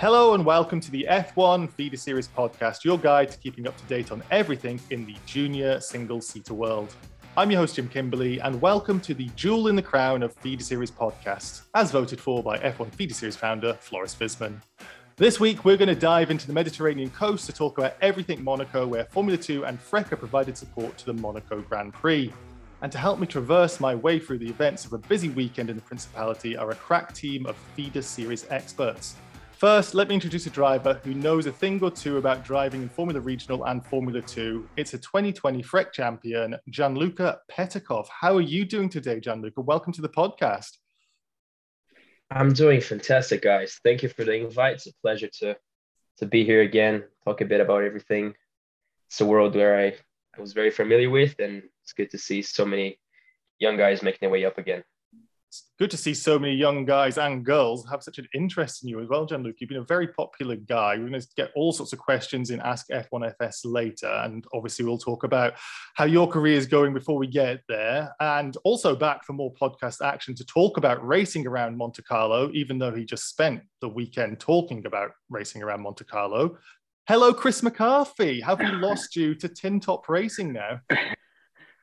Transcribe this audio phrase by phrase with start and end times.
[0.00, 3.84] Hello and welcome to the F1 Feeder Series podcast, your guide to keeping up to
[3.84, 6.94] date on everything in the junior single seater world.
[7.36, 10.64] I'm your host, Jim Kimberley, and welcome to the Jewel in the Crown of Feeder
[10.64, 14.62] Series podcasts, as voted for by F1 Feeder Series founder Floris Visman.
[15.16, 18.86] This week, we're going to dive into the Mediterranean coast to talk about everything Monaco,
[18.86, 22.32] where Formula 2 and FRECA provided support to the Monaco Grand Prix.
[22.80, 25.76] And to help me traverse my way through the events of a busy weekend in
[25.76, 29.16] the Principality are a crack team of Feeder Series experts.
[29.60, 32.88] First, let me introduce a driver who knows a thing or two about driving in
[32.88, 34.66] Formula Regional and Formula 2.
[34.78, 38.08] It's a 2020 FREC champion, Gianluca Petecof.
[38.08, 39.60] How are you doing today, Gianluca?
[39.60, 40.78] Welcome to the podcast.
[42.30, 43.78] I'm doing fantastic, guys.
[43.84, 44.76] Thank you for the invite.
[44.76, 45.54] It's a pleasure to
[46.16, 48.32] to be here again, talk a bit about everything.
[49.10, 49.88] It's a world where I,
[50.38, 52.98] I was very familiar with, and it's good to see so many
[53.58, 54.84] young guys making their way up again
[55.50, 58.88] it's good to see so many young guys and girls have such an interest in
[58.88, 59.56] you as well, Gianluca.
[59.58, 60.94] You've been a very popular guy.
[60.94, 64.06] We're going to get all sorts of questions in Ask F1FS later.
[64.06, 65.54] And obviously, we'll talk about
[65.96, 68.14] how your career is going before we get there.
[68.20, 72.78] And also back for more podcast action to talk about racing around Monte Carlo, even
[72.78, 76.58] though he just spent the weekend talking about racing around Monte Carlo.
[77.08, 78.40] Hello, Chris McCarthy.
[78.40, 80.80] Have we lost you to Tin Top Racing now?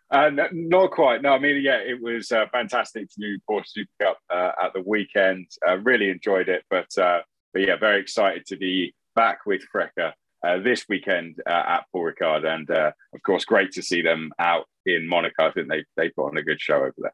[0.09, 1.22] Uh, no, not quite.
[1.22, 4.73] No, I mean, yeah, it was uh, fantastic to do Porsche Super Cup uh, at
[4.73, 5.47] the weekend.
[5.67, 7.19] Uh, really enjoyed it, but uh,
[7.53, 10.14] but yeah, very excited to be back with FRECA
[10.45, 15.08] uh, this weekend at Paul Ricard, and of course, great to see them out in
[15.08, 15.47] Monaco.
[15.47, 17.14] I think they they put on a good show over there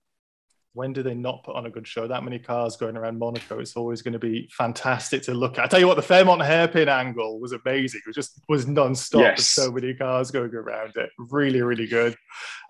[0.73, 2.07] when do they not put on a good show?
[2.07, 5.66] That many cars going around Monaco, it's always going to be fantastic to look at.
[5.66, 8.01] I tell you what, the Fairmont hairpin angle was amazing.
[8.06, 9.38] It was just was non-stop yes.
[9.38, 11.09] with so many cars going around it.
[11.17, 12.16] Really, really good.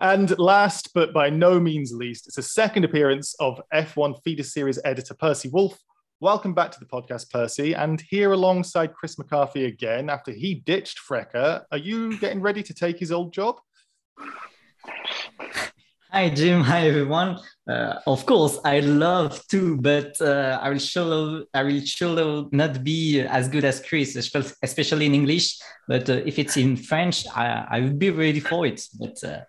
[0.00, 4.78] And last but by no means least, it's a second appearance of F1 Feeder Series
[4.84, 5.78] editor Percy Wolff.
[6.20, 7.74] Welcome back to the podcast, Percy.
[7.74, 11.62] And here alongside Chris McCarthy again after he ditched FRECA.
[11.72, 13.56] Are you getting ready to take his old job?
[16.14, 16.60] Hi, Jim.
[16.60, 17.40] Hi, everyone.
[17.68, 22.84] Uh, of course, I love to, but uh, I will sure I will sure not
[22.84, 25.58] be as good as Chris, especially in English.
[25.88, 28.86] But uh, if it's in French, I, I would be ready for it.
[28.96, 29.40] But uh,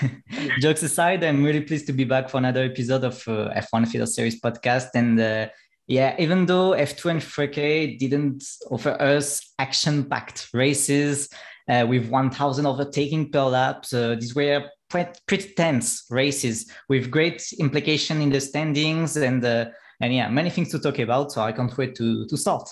[0.58, 4.06] jokes aside, I'm really pleased to be back for another episode of uh, F1 Feeder
[4.06, 4.86] Series podcast.
[4.94, 5.48] And uh,
[5.86, 11.28] yeah, even though F2 and FRECA didn't offer us action-packed races
[11.68, 18.40] with 1,000 overtaking per lap, these were pretty tense races with great implication in the
[18.40, 19.66] standings and uh,
[20.00, 21.32] and yeah, many things to talk about.
[21.32, 22.68] So I can't wait to to start.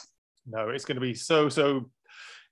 [0.47, 1.91] No, it's going to be so so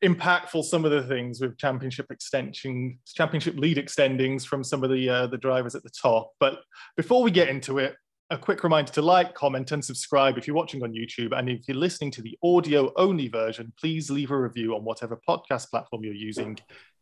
[0.02, 0.64] impactful.
[0.64, 5.26] Some of the things with championship extension, championship lead extendings from some of the uh,
[5.26, 6.32] the drivers at the top.
[6.40, 6.60] But
[6.96, 7.94] before we get into it,
[8.30, 11.38] a quick reminder to like, comment, and subscribe if you're watching on YouTube.
[11.38, 15.20] And if you're listening to the audio only version, please leave a review on whatever
[15.28, 16.58] podcast platform you're using.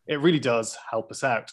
[0.06, 1.52] It really does help us out.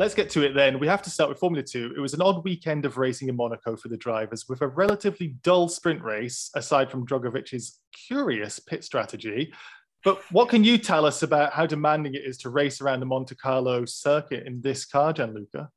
[0.00, 0.78] Let's get to it then.
[0.78, 1.92] We have to start with Formula Two.
[1.94, 5.36] It was an odd weekend of racing in Monaco for the drivers, with a relatively
[5.42, 9.52] dull sprint race, aside from Drugovich's curious pit strategy.
[10.02, 13.06] But what can you tell us about how demanding it is to race around the
[13.06, 15.68] Monte Carlo circuit in this car, Gianluca?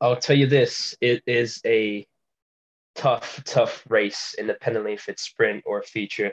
[0.00, 2.06] I'll tell you this: it is a
[2.94, 6.30] tough, tough race, independently if it's sprint or feature.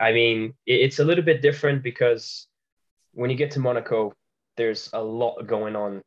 [0.00, 2.46] I mean, it's a little bit different because
[3.12, 4.14] when you get to Monaco,
[4.60, 6.02] there's a lot going on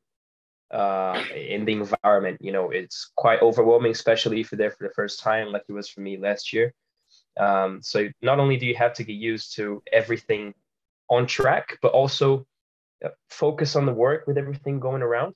[0.70, 2.38] uh, in the environment.
[2.40, 5.74] You know, it's quite overwhelming, especially if you're there for the first time, like it
[5.74, 6.72] was for me last year.
[7.40, 10.54] Um, so not only do you have to get used to everything
[11.10, 12.46] on track, but also
[13.04, 15.34] uh, focus on the work with everything going around.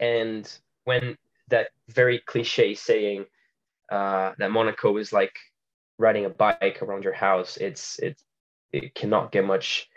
[0.00, 0.50] And
[0.84, 1.18] when
[1.48, 3.26] that very cliche saying
[3.90, 5.36] uh, that Monaco is like
[5.98, 8.24] riding a bike around your house, it's it's
[8.72, 9.90] it cannot get much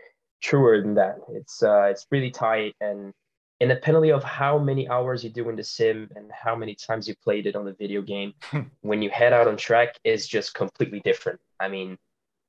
[0.45, 1.18] truer than that.
[1.30, 3.13] It's uh, it's really tight and
[3.59, 7.15] independently of how many hours you do in the sim and how many times you
[7.24, 8.33] played it on the video game,
[8.81, 11.39] when you head out on track is just completely different.
[11.59, 11.97] I mean,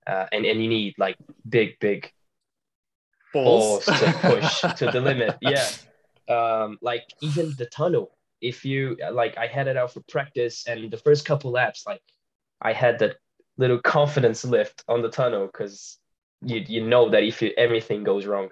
[0.06, 1.16] uh, and and you need like
[1.48, 2.12] big big
[3.32, 5.36] balls, balls to push to the limit.
[5.40, 5.68] Yeah,
[6.28, 8.12] um, like even the tunnel.
[8.42, 12.02] If you like, I had it out for practice, and the first couple laps, like
[12.60, 13.16] I had that
[13.56, 15.98] little confidence lift on the tunnel because
[16.42, 18.48] you you know that if you, everything goes wrong,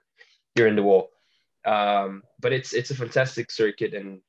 [0.55, 1.11] you're in the wall.
[1.65, 4.21] Um, but it's it's a fantastic circuit, and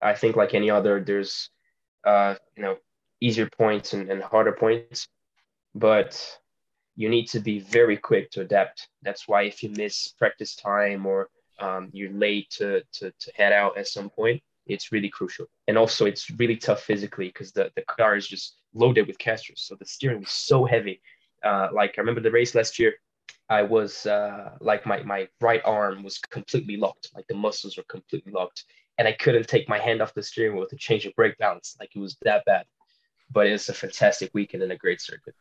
[0.00, 1.50] I think like any other, there's
[2.04, 2.76] uh, you know
[3.20, 5.08] easier points and, and harder points,
[5.74, 6.20] but
[6.96, 8.88] you need to be very quick to adapt.
[9.02, 13.52] That's why if you miss practice time or um, you're late to, to to head
[13.52, 15.46] out at some point, it's really crucial.
[15.68, 19.62] And also, it's really tough physically because the, the car is just loaded with casters.
[19.62, 21.00] So the steering is so heavy.
[21.42, 22.94] Uh, like I remember the race last year,
[23.48, 27.84] I was uh, like my, my right arm was completely locked, like the muscles were
[27.88, 28.64] completely locked.
[28.98, 31.76] And I couldn't take my hand off the steering wheel to change the brake balance.
[31.80, 32.66] Like it was that bad.
[33.32, 35.34] But it's a fantastic weekend and a great circuit.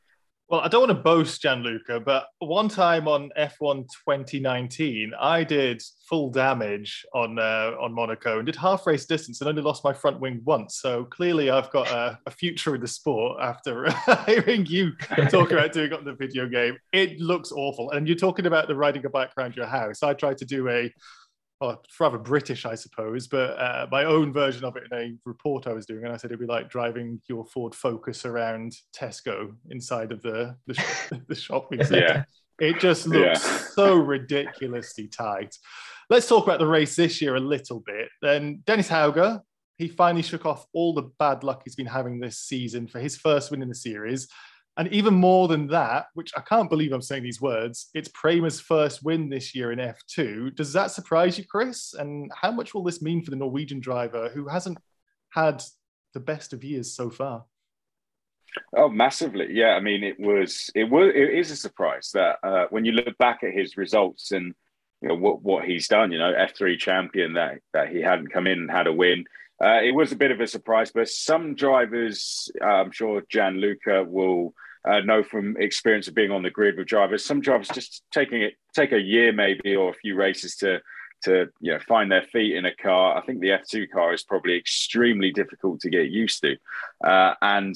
[0.50, 5.80] Well, I don't want to boast, Gianluca, but one time on F1 2019, I did
[6.10, 9.94] full damage on uh, on Monaco and did half race distance and only lost my
[9.94, 10.80] front wing once.
[10.82, 13.92] So clearly, I've got a, a future in the sport after
[14.26, 14.94] hearing you
[15.30, 16.80] talk about doing on the video game.
[16.94, 17.92] It looks awful.
[17.92, 20.02] And you're talking about the riding a bike around your house.
[20.02, 20.92] I tried to do a
[21.60, 25.14] well, it's rather British, I suppose, but uh, my own version of it in a
[25.26, 28.74] report I was doing, and I said it'd be like driving your Ford Focus around
[28.96, 32.00] Tesco inside of the the, the shopping center.
[32.00, 32.24] Yeah.
[32.60, 33.58] It just looks yeah.
[33.74, 35.56] so ridiculously tight.
[36.10, 38.10] Let's talk about the race this year a little bit.
[38.22, 39.42] Then Dennis Hauger,
[39.78, 43.16] he finally shook off all the bad luck he's been having this season for his
[43.16, 44.28] first win in the series.
[44.78, 48.62] And even more than that, which I can't believe I'm saying these words, it's Prema's
[48.62, 50.56] first win this year in F2.
[50.56, 51.94] Does that surprise you, Chris?
[51.94, 54.78] And how much will this mean for the Norwegian driver who hasn't
[55.32, 55.62] had
[56.14, 57.44] the best of years so far?
[58.76, 59.48] Oh, massively.
[59.52, 59.72] Yeah.
[59.72, 63.18] I mean, it was, it was, it is a surprise that uh, when you look
[63.18, 64.56] back at his results and,
[65.02, 68.48] you know, what, what he's done, you know, F3 champion, that, that he hadn't come
[68.48, 69.26] in and had a win.
[69.64, 74.06] Uh, it was a bit of a surprise, but some drivers, uh, I'm sure Gianluca
[74.08, 74.54] will
[74.88, 77.26] uh, know from experience of being on the grid with drivers.
[77.26, 80.80] Some drivers just taking it take a year maybe or a few races to
[81.24, 83.18] to you know find their feet in a car.
[83.18, 86.56] I think the F2 car is probably extremely difficult to get used to,
[87.04, 87.76] uh, and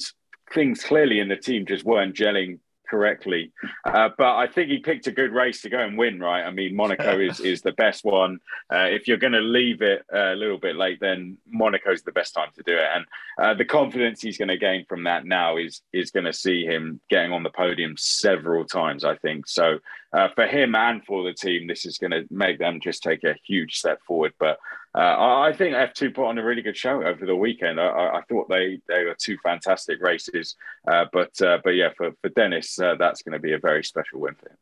[0.52, 2.58] things clearly in the team just weren't gelling
[2.88, 3.52] correctly.
[3.84, 6.42] Uh, but I think he picked a good race to go and win, right?
[6.42, 8.38] I mean, Monaco is, is the best one.
[8.72, 12.34] Uh, if you're going to leave it a little bit late, then Monaco's the best
[12.34, 12.86] time to do it.
[12.94, 13.04] And
[13.38, 16.64] uh, the confidence he's going to gain from that now is is going to see
[16.64, 19.46] him getting on the podium several times, I think.
[19.48, 19.78] So
[20.12, 23.24] uh, for him and for the team, this is going to make them just take
[23.24, 24.32] a huge step forward.
[24.38, 24.58] But
[24.96, 27.80] uh, I think F2 put on a really good show over the weekend.
[27.80, 30.54] I, I thought they, they were two fantastic races.
[30.86, 33.82] Uh, but uh, but yeah, for, for Dennis, uh, that's going to be a very
[33.82, 34.56] special win for him.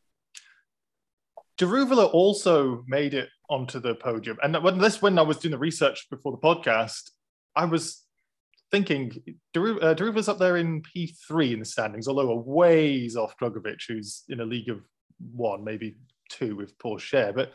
[1.59, 4.39] Daruvala also made it onto the podium.
[4.43, 7.11] And when this, when I was doing the research before the podcast,
[7.55, 8.03] I was
[8.71, 9.13] thinking
[9.53, 14.25] Daru, uh, up there in P3 in the standings, although a ways off Drugovich, who's
[14.31, 14.81] in a league of
[15.35, 15.97] one, maybe
[16.31, 17.35] two with Pourchaire.
[17.35, 17.53] But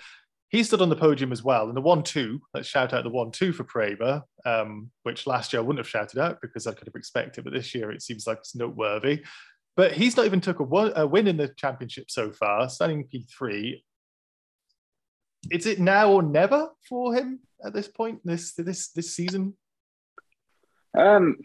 [0.49, 1.67] he stood on the podium as well.
[1.67, 5.51] And the one two, let's shout out the one two for Prema, um, which last
[5.51, 8.01] year I wouldn't have shouted out because I could have expected, but this year it
[8.01, 9.23] seems like it's noteworthy.
[9.75, 13.81] But he's not even took a, a win in the championship so far, standing P3.
[15.51, 19.55] Is it now or never for him at this point, this this this season?
[20.97, 21.37] Um,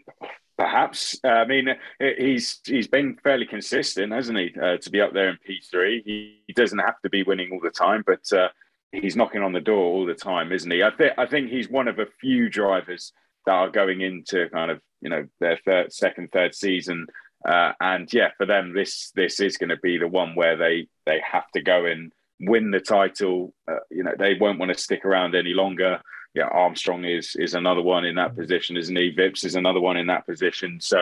[0.57, 1.19] perhaps.
[1.23, 1.67] I mean,
[1.99, 4.51] he's he's been fairly consistent, hasn't he?
[4.59, 7.51] Uh, to be up there in P three, he, he, doesn't have to be winning
[7.51, 8.49] all the time, but uh,
[8.93, 10.83] he's knocking on the door all the time, isn't he?
[10.83, 13.11] I think I think he's one of a few drivers
[13.45, 17.07] that are going into kind of you know their third, second, third season,
[17.47, 20.87] uh, and yeah, for them this this is going to be the one where they
[21.05, 23.53] they have to go and win the title.
[23.69, 25.99] Uh, you know, they won't want to stick around any longer.
[26.33, 29.13] Yeah, Armstrong is is another one in that position, isn't he?
[29.13, 30.79] Vips is another one in that position.
[30.79, 31.01] So,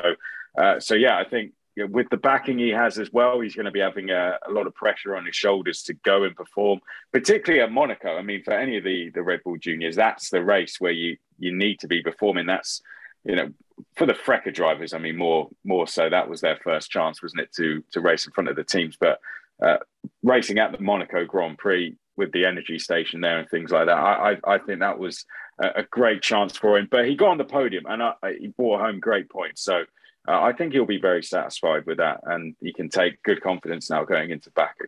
[0.58, 3.72] uh, so yeah, I think with the backing he has as well, he's going to
[3.72, 6.82] be having a, a, lot of pressure on his shoulders to go and perform,
[7.14, 8.18] particularly at Monaco.
[8.18, 11.18] I mean, for any of the the Red Bull juniors, that's the race where you
[11.40, 12.46] you need to be performing.
[12.46, 12.82] That's
[13.24, 13.52] you know,
[13.96, 17.42] for the FRECA drivers, I mean, more more so that was their first chance, wasn't
[17.42, 18.98] it, to to race in front of the teams?
[19.00, 19.20] But
[19.62, 19.78] uh,
[20.24, 23.98] racing at the Monaco Grand Prix with the energy station there and things like that,
[23.98, 25.26] I I, I think that was
[25.62, 26.88] a, great chance for him.
[26.90, 29.62] But he got on the podium and I, he brought home great points.
[29.62, 29.84] So
[30.28, 33.90] uh, I think he'll be very satisfied with that, and he can take good confidence
[33.90, 34.86] now going into Baku.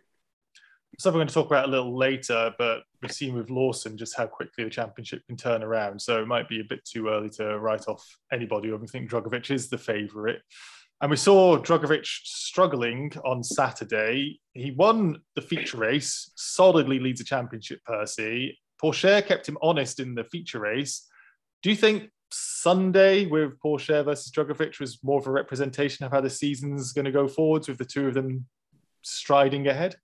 [0.98, 4.16] So we're going to talk about a little later, but we've seen with Lawson just
[4.16, 6.00] how quickly the championship can turn around.
[6.00, 8.72] So it might be a bit too early to write off anybody.
[8.72, 10.38] I think Drugovich is the favourite.
[11.00, 14.40] And we saw Drugovich struggling on Saturday.
[14.52, 18.56] He won the feature race, solidly leads the championship, Percy.
[18.80, 21.08] Pourchaire kept him honest in the feature race.
[21.62, 26.20] Do you think Sunday with Pourchaire versus Drugovich was more of a representation of how
[26.20, 28.46] the season's going to go forwards with the two of them
[29.02, 29.96] striding ahead?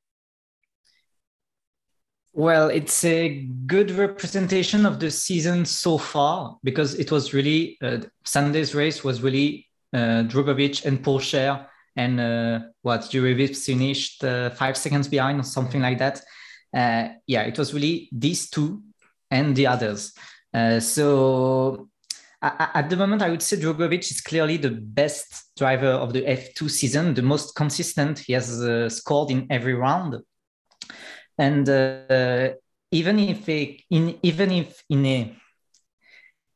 [2.32, 7.98] Well, it's a good representation of the season so far because it was really uh,
[8.24, 10.30] Sunday's race was really uh, and
[11.02, 16.20] Pourchaire and uh, what Drugovich finished uh, five seconds behind or something like that.
[16.72, 18.82] Uh, yeah, it was really these two
[19.30, 20.12] and the others.
[20.54, 21.89] Uh, so
[22.42, 26.70] at the moment, I would say Drugovich is clearly the best driver of the F2
[26.70, 28.18] season, the most consistent.
[28.18, 30.16] He has uh, scored in every round,
[31.36, 32.50] and uh,
[32.90, 35.36] even if a, in even if in a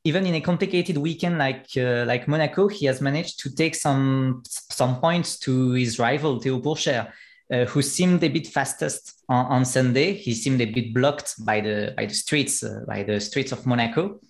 [0.04, 4.42] even in a complicated weekend like uh, like Monaco, he has managed to take some
[4.46, 7.12] some points to his rival Theo Pourchaire,
[7.52, 10.14] uh, who seemed a bit fastest on, on, Sunday.
[10.14, 13.66] He seemed a bit blocked by the by the streets uh, by the streets of
[13.66, 14.20] Monaco.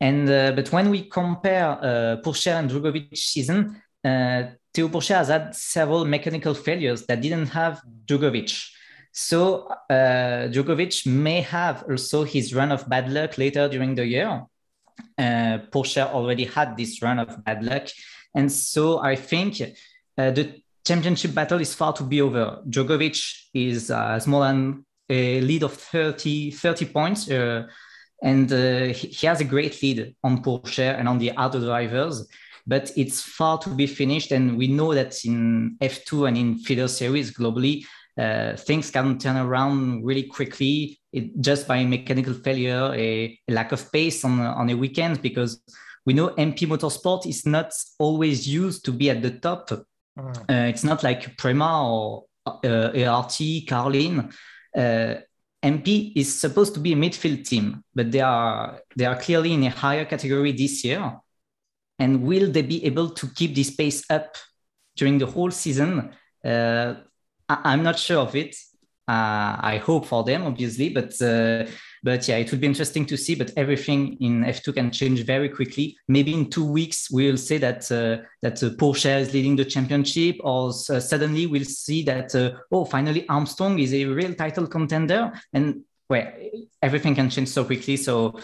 [0.00, 4.42] And uh, but when we compare uh, and Drugovich season, uh,
[4.74, 8.70] Theo Pourchaire has had several mechanical failures that didn't have Drugovich.
[9.12, 14.46] So uh, Drugovich may have also his run of bad luck later during the year
[15.18, 17.88] uh, Pourchaire already had this run of bad luck.
[18.34, 19.60] And so I think
[20.18, 22.62] uh, the championship battle is far to be over.
[22.68, 27.30] Drugovich is uh, more than a lead of 30, 30 points.
[27.30, 27.66] Uh,
[28.22, 32.26] and uh, he, has a great lead on Pourchaire and on the other drivers,
[32.66, 34.32] but it's far to be finished.
[34.32, 37.84] And we know that in F2 and in feeder series globally,
[38.18, 43.72] uh, things can turn around really quickly it, just by mechanical failure, a, a, lack
[43.72, 45.60] of pace on, on a weekend, because
[46.06, 49.70] we know MP Motorsport is not always used to be at the top.
[50.18, 50.36] Mm.
[50.48, 54.30] Uh, it's not like Prema or uh, ART, Carlin.
[54.74, 55.14] Uh,
[55.66, 59.64] MP is supposed to be a midfield team, but they are they are clearly in
[59.64, 61.02] a higher category this year.
[61.98, 64.36] And will they be able to keep this pace up
[64.96, 66.10] during the whole season?
[66.44, 66.94] Uh,
[67.48, 68.54] I- am not sure of it.
[69.08, 71.66] Uh, I hope for them, obviously, but uh,
[72.06, 73.34] but yeah, it would be interesting to see.
[73.34, 75.98] But everything in F2 can change very quickly.
[76.06, 80.36] Maybe in two weeks we'll say that uh, that uh, Pourchaire is leading the championship,
[80.44, 85.32] or uh, suddenly we'll see that uh, oh, finally Armstrong is a real title contender,
[85.52, 86.32] and well,
[86.80, 87.96] everything can change so quickly.
[87.96, 88.38] So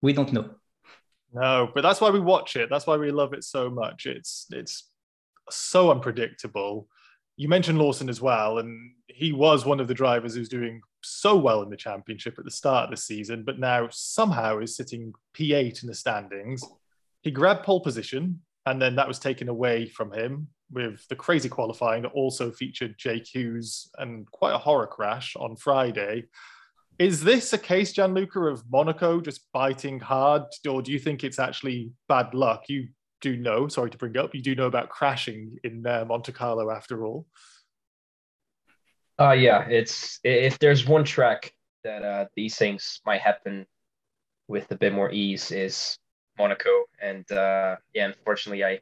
[0.00, 0.48] we don't know.
[1.34, 2.70] No, but that's why we watch it.
[2.70, 4.06] That's why we love it so much.
[4.06, 4.90] It's it's
[5.50, 6.88] so unpredictable
[7.36, 11.36] you mentioned Lawson as well, and he was one of the drivers who's doing so
[11.36, 15.12] well in the championship at the start of the season, but now somehow is sitting
[15.34, 16.62] P8 in the standings.
[17.22, 21.48] He grabbed pole position, and then that was taken away from him with the crazy
[21.48, 26.24] qualifying that also featured Jake Hughes and quite a horror crash on Friday.
[26.98, 31.38] Is this a case, Gianluca, of Monaco just biting hard, or do you think it's
[31.38, 32.64] actually bad luck?
[32.68, 32.88] You
[33.26, 36.70] do know, sorry to bring up, you do know about crashing in uh, Monte Carlo
[36.70, 37.26] after all.
[39.18, 41.52] Uh, yeah, it's if there's one track
[41.82, 43.66] that uh, these things might happen
[44.46, 45.98] with a bit more ease is
[46.38, 48.80] Monaco, and uh, yeah, unfortunately, I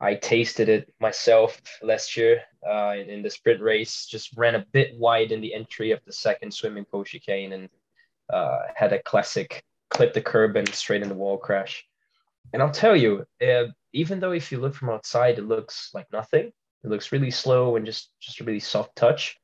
[0.00, 4.06] I tasted it myself last year uh, in, in the sprint race.
[4.06, 7.68] Just ran a bit wide in the entry of the second swimming post chicane and
[8.32, 11.84] uh, had a classic clip the curb and straight in the wall crash.
[12.52, 16.06] And I'll tell you, uh, even though if you look from outside, it looks like
[16.12, 16.52] nothing.
[16.84, 19.36] It looks really slow and just just a really soft touch.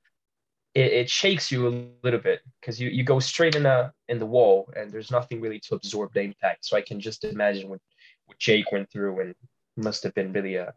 [0.75, 4.19] It, it shakes you a little bit because you, you go straight in a in
[4.19, 6.67] the wall and there's nothing really to absorb the impact.
[6.67, 7.81] So I can just imagine what,
[8.27, 9.35] what Jake went through and
[9.77, 10.75] must have been really a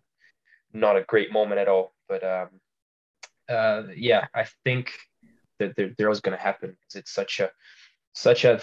[0.73, 1.93] not a great moment at all.
[2.07, 2.49] But um,
[3.49, 4.91] uh, yeah, I think
[5.59, 7.51] that there, there was going to happen because it's such a
[8.13, 8.61] such a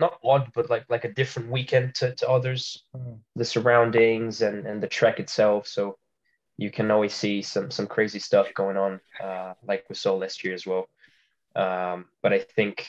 [0.00, 2.84] not odd, but like like a different weekend to, to others.
[2.96, 3.18] Mm.
[3.36, 5.66] The surroundings and and the trek itself.
[5.66, 5.98] So
[6.56, 10.44] you can always see some some crazy stuff going on, uh, like we saw last
[10.44, 10.88] year as well.
[11.54, 12.86] Um, but I think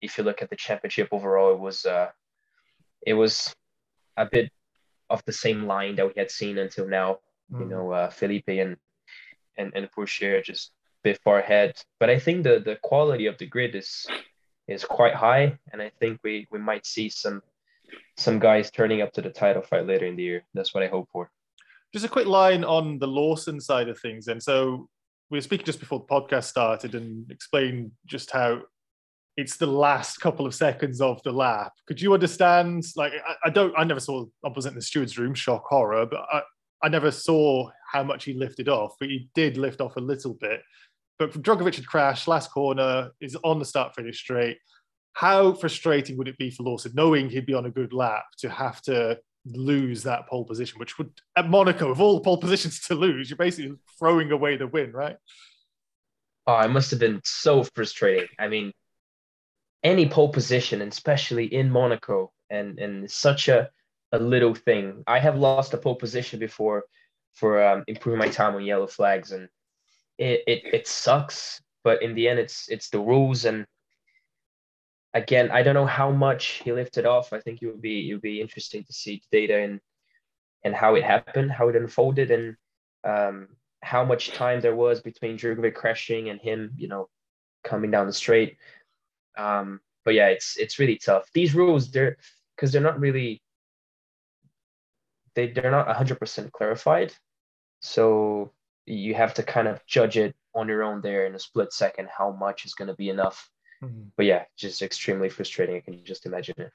[0.00, 2.10] if you look at the championship overall, it was uh,
[3.06, 3.54] it was
[4.16, 4.50] a bit
[5.10, 7.18] of the same line that we had seen until now.
[7.52, 7.60] Mm.
[7.60, 8.76] You know, uh, Felipe and
[9.56, 11.80] and and Pourchaire just a bit far ahead.
[11.98, 14.06] But I think the the quality of the grid is
[14.68, 17.42] is quite high, and I think we we might see some
[18.16, 20.44] some guys turning up to the title fight later in the year.
[20.54, 21.30] That's what I hope for.
[21.92, 24.88] Just a quick line on the Lawson side of things, and so
[25.30, 28.62] we were speaking just before the podcast started and explained just how
[29.36, 31.72] it's the last couple of seconds of the lap.
[31.86, 32.84] Could you understand?
[32.94, 36.24] Like, I, I don't, I never saw opposite in the steward's room, shock horror, but
[36.32, 36.42] I,
[36.82, 40.34] I never saw how much he lifted off, but he did lift off a little
[40.34, 40.60] bit.
[41.18, 44.58] But Drugovich had crashed, last corner, is on the start finish straight.
[45.12, 48.50] How frustrating would it be for Lawson, knowing he'd be on a good lap, to
[48.50, 52.94] have to lose that pole position, which would, at Monaco, of all pole positions to
[52.94, 55.16] lose, you're basically throwing away the win, right?
[56.46, 58.28] Oh, it must have been so frustrating.
[58.38, 58.72] I mean,
[59.82, 63.70] any pole position, especially in Monaco, and and such a
[64.12, 65.02] a little thing.
[65.06, 66.84] I have lost a pole position before
[67.34, 69.48] for um, improving my time on yellow flags, and
[70.18, 73.66] it, it it sucks, but in the end, it's it's the rules, and
[75.12, 77.32] again, I don't know how much he lifted off.
[77.32, 79.80] I think it would be it would be interesting to see the data and
[80.64, 82.56] and how it happened, how it unfolded, and
[83.04, 83.48] um,
[83.82, 87.08] how much time there was between Drugovich crashing and him, you know,
[87.62, 88.56] coming down the straight.
[89.36, 91.28] Um, but yeah, it's it's really tough.
[91.32, 92.16] These rules, they're
[92.56, 93.42] because they're not really
[95.34, 97.12] they they're not hundred percent clarified,
[97.80, 98.52] so
[98.86, 102.08] you have to kind of judge it on your own there in a split second
[102.16, 103.48] how much is going to be enough.
[103.82, 104.08] Mm-hmm.
[104.16, 105.76] But yeah, just extremely frustrating.
[105.76, 106.70] I can just imagine it.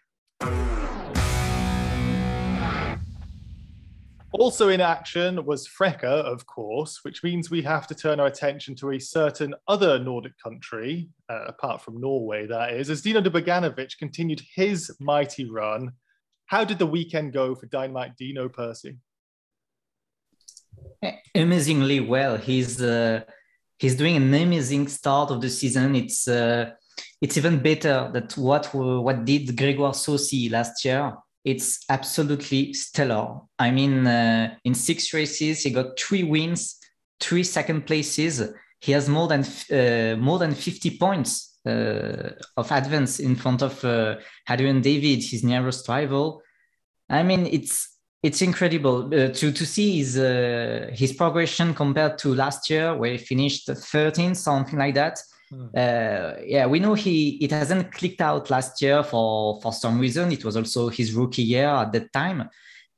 [4.32, 8.76] Also in action was FRECA, of course, which means we have to turn our attention
[8.76, 13.30] to a certain other Nordic country, uh, apart from Norway, that is, as Dino de
[13.30, 15.92] Beganovic continued his mighty run.
[16.46, 18.98] How did the weekend go for Dynamite Dino Percy?
[21.36, 22.38] Amazingly well.
[22.38, 23.22] He's uh,
[23.78, 25.96] he's doing an amazing start of the season.
[25.96, 26.72] It's uh,
[27.22, 31.14] it's even better than what what did Gregoire Saucy last year
[31.46, 33.40] it's absolutely stellar.
[33.58, 36.78] I mean, uh, in six races, he got three wins,
[37.20, 38.44] three second places.
[38.80, 43.84] He has more than uh, more than 50 points uh, of advance in front of
[43.84, 44.18] uh,
[44.48, 46.42] Hadrien David, his nearest rival.
[47.10, 52.36] I mean, it's it's incredible uh, to to see his uh, his progression compared to
[52.36, 55.20] last year, where he finished 13th, something like that.
[55.50, 55.68] Hmm.
[55.76, 60.32] Uh, yeah, we know he it hasn't clicked out last year for for some reason.
[60.32, 62.50] It was also his rookie year at that time,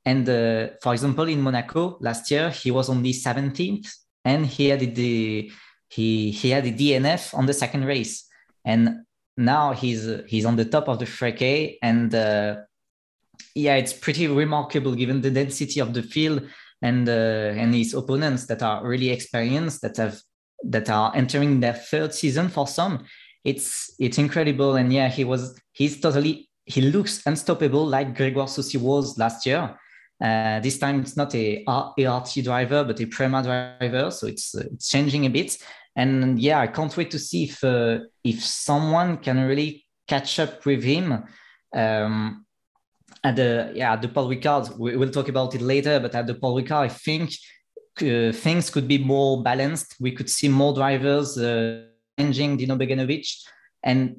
[0.04, 3.88] and uh, for example, in Monaco last year he was only 17th,
[4.24, 5.52] and he had the
[5.88, 8.28] he he had the DNF on the second race,
[8.64, 9.04] and
[9.36, 12.56] now he's he's on the top of the FRECA, and uh,
[13.54, 16.42] yeah, it's pretty remarkable given the density of the field
[16.82, 20.20] and uh, and his opponents that are really experienced that have
[20.64, 23.04] that are entering their third season for some.
[23.44, 28.78] It's it's incredible, and yeah, he was he's totally he looks unstoppable like Gregoire Saucy
[28.78, 29.76] was last year.
[30.22, 34.64] Uh, this time it's not a ART driver, but a Prema driver, so it's uh,
[34.72, 35.58] it's changing a bit.
[35.96, 40.64] And yeah, I can't wait to see if uh, if someone can really catch up
[40.64, 41.24] with him.
[41.74, 42.44] Um,
[43.24, 46.00] at the yeah at the Paul Ricard, we, will talk about it later.
[46.00, 47.32] But at the Paul Ricard, I think
[48.00, 49.96] uh, things could be more balanced.
[50.00, 51.84] We could see more drivers uh,
[52.18, 53.28] challenging Dino Beganovic.
[53.82, 54.16] And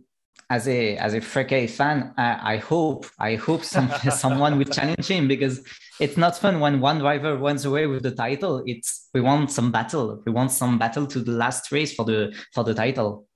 [0.50, 5.08] as a as a FRECA fan, I, I, hope I hope some, someone will challenge
[5.08, 5.66] him because
[6.00, 8.64] it's not fun when one driver runs away with the title.
[8.66, 10.22] It's we want some battle.
[10.26, 13.28] We want some battle to the last race for the for the title.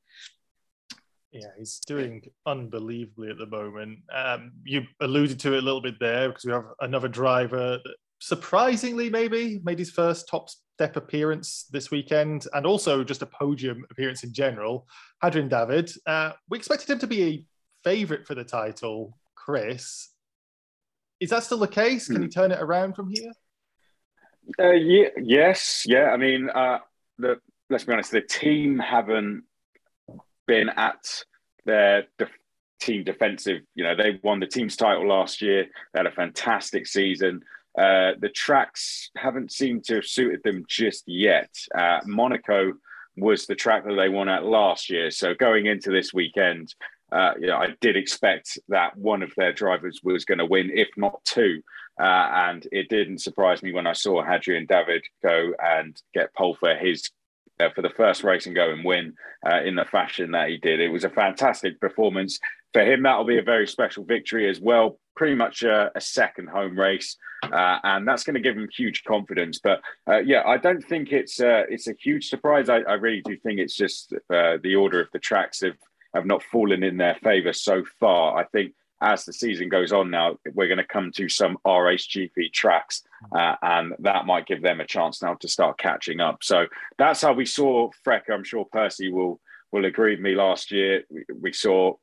[1.31, 3.99] Yeah, he's doing unbelievably at the moment.
[4.13, 7.95] Um, you alluded to it a little bit there because we have another driver that
[8.19, 13.85] surprisingly maybe made his first top step appearance this weekend and also just a podium
[13.91, 14.87] appearance in general.
[15.23, 17.43] Hadrien David, uh, we expected him to be a
[17.83, 19.17] favourite for the title.
[19.35, 20.09] Chris,
[21.19, 22.07] is that still the case?
[22.07, 22.29] Can he hmm.
[22.29, 23.31] turn it around from here?
[24.59, 26.09] Uh, yeah, yes, yeah.
[26.11, 26.79] I mean, uh,
[27.17, 27.35] the,
[27.69, 29.43] let's be honest, the team haven't
[30.47, 31.23] been at
[31.65, 32.07] their
[32.79, 33.61] team defensive.
[33.75, 35.65] You know, they won the team's title last year.
[35.93, 37.41] They had a fantastic season.
[37.77, 41.49] Uh, the tracks haven't seemed to have suited them just yet.
[41.77, 42.73] Uh, Monaco
[43.17, 45.11] was the track that they won at last year.
[45.11, 46.73] So going into this weekend,
[47.11, 50.71] uh, you know, I did expect that one of their drivers was going to win,
[50.73, 51.61] if not two.
[51.99, 56.55] Uh, and it didn't surprise me when I saw Hadrien David go and get pole
[56.59, 57.09] for his
[57.59, 59.13] uh, for the first race and go and win
[59.45, 60.79] uh, in the fashion that he did.
[60.79, 62.39] It was a fantastic performance
[62.73, 63.03] for him.
[63.03, 67.17] That'll be a very special victory as well pretty much a, a second home race,
[67.43, 69.59] uh, and that's going to give him huge confidence.
[69.61, 72.69] But uh, yeah, I don't think it's uh, it's a huge surprise.
[72.69, 75.77] I, I, really do think it's just uh, the order of the tracks have
[76.13, 78.37] have not fallen in their favour so far.
[78.37, 82.51] I think as the season goes on now, we're going to come to some ARTGP
[82.51, 86.43] tracks, uh, and that might give them a chance now to start catching up.
[86.43, 86.65] So
[86.97, 88.31] that's how we saw FRECA.
[88.31, 89.39] I'm sure Percy will
[89.71, 90.33] will agree with me.
[90.33, 91.95] Last year, we, we saw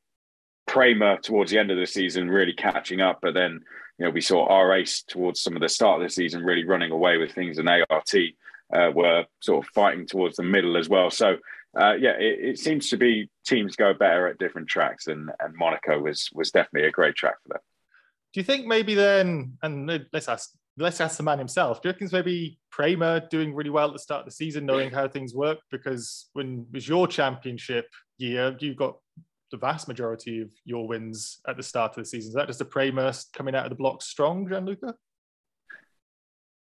[0.67, 3.61] Prema towards the end of the season really catching up, but then
[3.99, 6.65] you know we saw R Ace towards some of the start of the season really
[6.65, 8.13] running away with things, and ART
[8.73, 11.11] uh, were sort of fighting towards the middle as well.
[11.11, 11.37] So
[11.77, 15.55] uh, yeah, it, it, seems to be teams go better at different tracks, and and
[15.57, 17.63] Monaco was was definitely a great track for them.
[18.33, 21.83] Do you think maybe then, and let's ask let's ask the man himself.
[21.83, 24.91] Do you think maybe Prema doing really well at the start of the season, knowing
[24.91, 25.59] how things work?
[25.71, 27.87] Because when it was your championship
[28.19, 28.97] year, you got
[29.51, 32.31] the vast majority of your wins at the start of the season.
[32.31, 34.95] Is that just a Prema coming out of the block strong, Gianluca?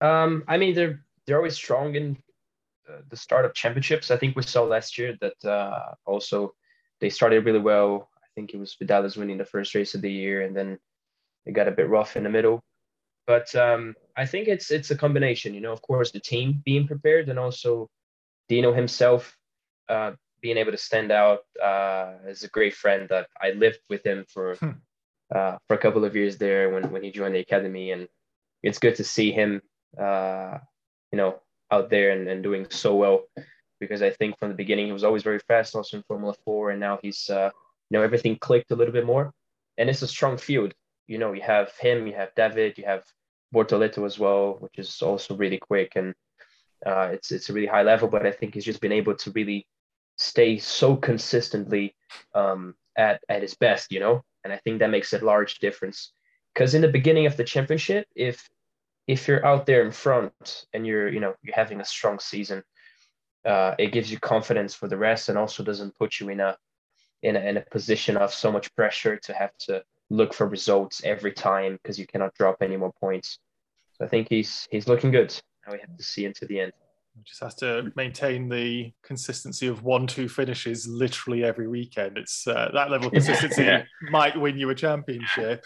[0.00, 2.16] Um, I mean, they're they're always strong in
[3.08, 4.10] the start of championships.
[4.10, 6.54] I think we saw last year that uh, also
[7.00, 8.08] they started really well.
[8.16, 10.78] I think it was Vidales winning the first race of the year, and then
[11.44, 12.62] it got a bit rough in the middle.
[13.26, 15.54] But um, I think it's it's a combination.
[15.54, 17.88] You know, of course, the team being prepared, and also
[18.48, 19.36] Dino himself
[19.88, 23.08] uh, being able to stand out uh, as a great friend.
[23.08, 24.70] That I lived with him for hmm.
[25.34, 28.08] uh, for a couple of years there when when he joined the academy, and
[28.62, 29.60] it's good to see him,
[30.00, 30.58] uh,
[31.10, 33.22] you know, out there and, and doing so well.
[33.78, 36.70] Because I think from the beginning he was always very fast, also in Formula Four,
[36.70, 37.50] and now he's uh,
[37.90, 39.32] you know everything clicked a little bit more.
[39.78, 40.72] And it's a strong field.
[41.06, 43.04] You know, you have him, you have David, you have
[43.54, 46.14] Bortoleto as well, which is also really quick and
[46.84, 48.08] uh, it's it's a really high level.
[48.08, 49.66] But I think he's just been able to really
[50.16, 51.94] stay so consistently
[52.34, 54.22] um, at at his best, you know.
[54.44, 56.12] And I think that makes a large difference.
[56.54, 58.48] Because in the beginning of the championship, if
[59.06, 62.62] if you're out there in front and you're you know you're having a strong season,
[63.44, 66.56] uh, it gives you confidence for the rest, and also doesn't put you in a
[67.22, 71.02] in a, in a position of so much pressure to have to look for results
[71.04, 73.38] every time because you cannot drop any more points.
[73.94, 75.34] So I think he's he's looking good.
[75.66, 76.72] Now we have to see into the end.
[77.24, 82.18] Just has to maintain the consistency of one-two finishes literally every weekend.
[82.18, 83.84] It's uh, that level of consistency yeah.
[84.10, 85.64] might win you a championship.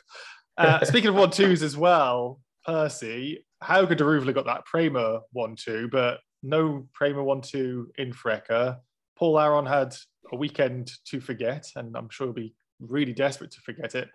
[0.56, 6.86] Uh, speaking of one-twos as well, Percy, Hauger Daruvala got that Prema one-two, but no
[6.92, 8.78] Prema one-two in FRECA.
[9.18, 9.94] Paul Aron had
[10.32, 14.08] a weekend to forget, and I'm sure he'll be really desperate to forget it.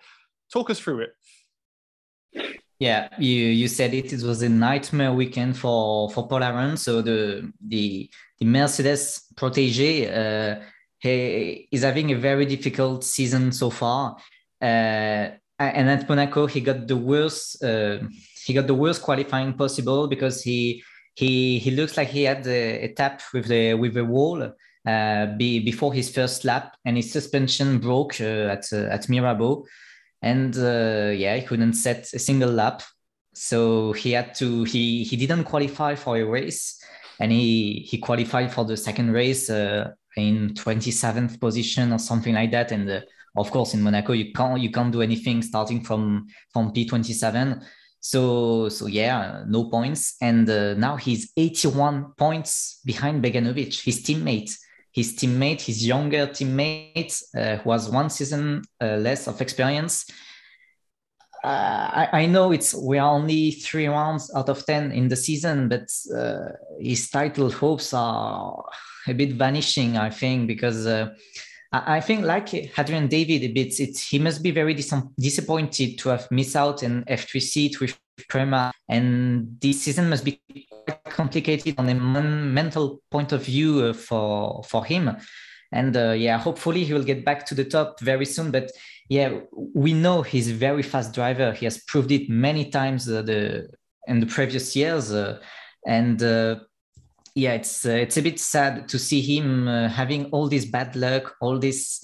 [0.51, 2.55] Talk us through it.
[2.79, 4.11] Yeah, you you said it.
[4.11, 6.75] It was a nightmare weekend for for Paul Aron.
[6.75, 10.61] So the the the Mercedes protege uh,
[10.99, 14.17] he is having a very difficult season so far.
[14.61, 15.29] Uh,
[15.59, 17.63] and at Monaco, he got the worst.
[17.63, 17.99] Uh,
[18.45, 20.83] he got the worst qualifying possible because he
[21.15, 24.51] he he looks like he had a, a tap with the with the wall
[24.85, 29.65] uh, be, before his first lap, and his suspension broke uh, at uh, at Mirabeau,
[30.21, 32.83] and yeah, he couldn't set a single lap.
[33.33, 36.81] So he had to he he didn't qualify for a race,
[37.19, 42.71] and he he qualified for the second race in 27th position or something like that,
[42.71, 43.03] and
[43.35, 47.63] of course in Monaco you can't you can't do anything starting from from P27
[47.99, 54.55] so so yeah no points and uh, now he's 81 points behind Beganovic his teammate
[54.95, 60.09] his teammate, his younger teammate, uh, who has one season uh, less of experience.
[61.43, 61.47] Uh,
[62.01, 65.67] I, I, know it's we are only three rounds out of ten in the season,
[65.67, 68.63] but uh, his title hopes are
[69.05, 69.97] a bit vanishing.
[69.97, 71.13] I think because uh,
[71.71, 76.09] I, think like Hadrien David a bit, it, he must be very dis- disappointed to
[76.09, 77.97] have missed out an F3 seat with
[78.29, 80.41] Prema, and this season must be
[80.85, 85.17] quite complicated on a mental point of view uh, for for him.
[85.71, 88.51] And uh, yeah, hopefully he will get back to the top very soon.
[88.51, 88.71] But
[89.09, 91.51] yeah, we know he's a very fast driver.
[91.51, 93.67] He has proved it many times uh, the
[94.07, 95.39] in the previous years, uh,
[95.85, 96.59] and uh,
[97.35, 101.35] yeah, it's uh, it's a bit sad to see him having all this bad luck,
[101.41, 102.03] all this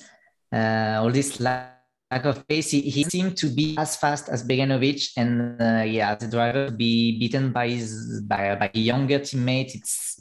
[0.54, 2.72] all this lack of pace.
[2.72, 7.18] He, he seemed to be as fast as Beganovic, and uh, yeah, the driver be
[7.18, 9.74] beaten by his by, by a younger teammate.
[9.74, 10.20] It's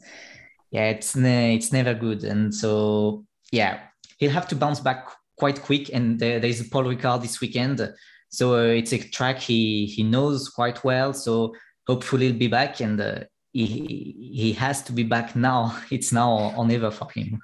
[0.70, 3.80] yeah, it's it's never good, and so yeah,
[4.18, 5.90] he'll have to bounce back quite quick.
[5.92, 7.92] And there, there's Paul Ricard this weekend,
[8.28, 11.12] so uh, it's a track he he knows quite well.
[11.12, 11.54] So
[11.88, 13.20] hopefully he'll be back, and uh,
[13.52, 15.76] he he has to be back now.
[15.90, 17.40] It's now or never for him.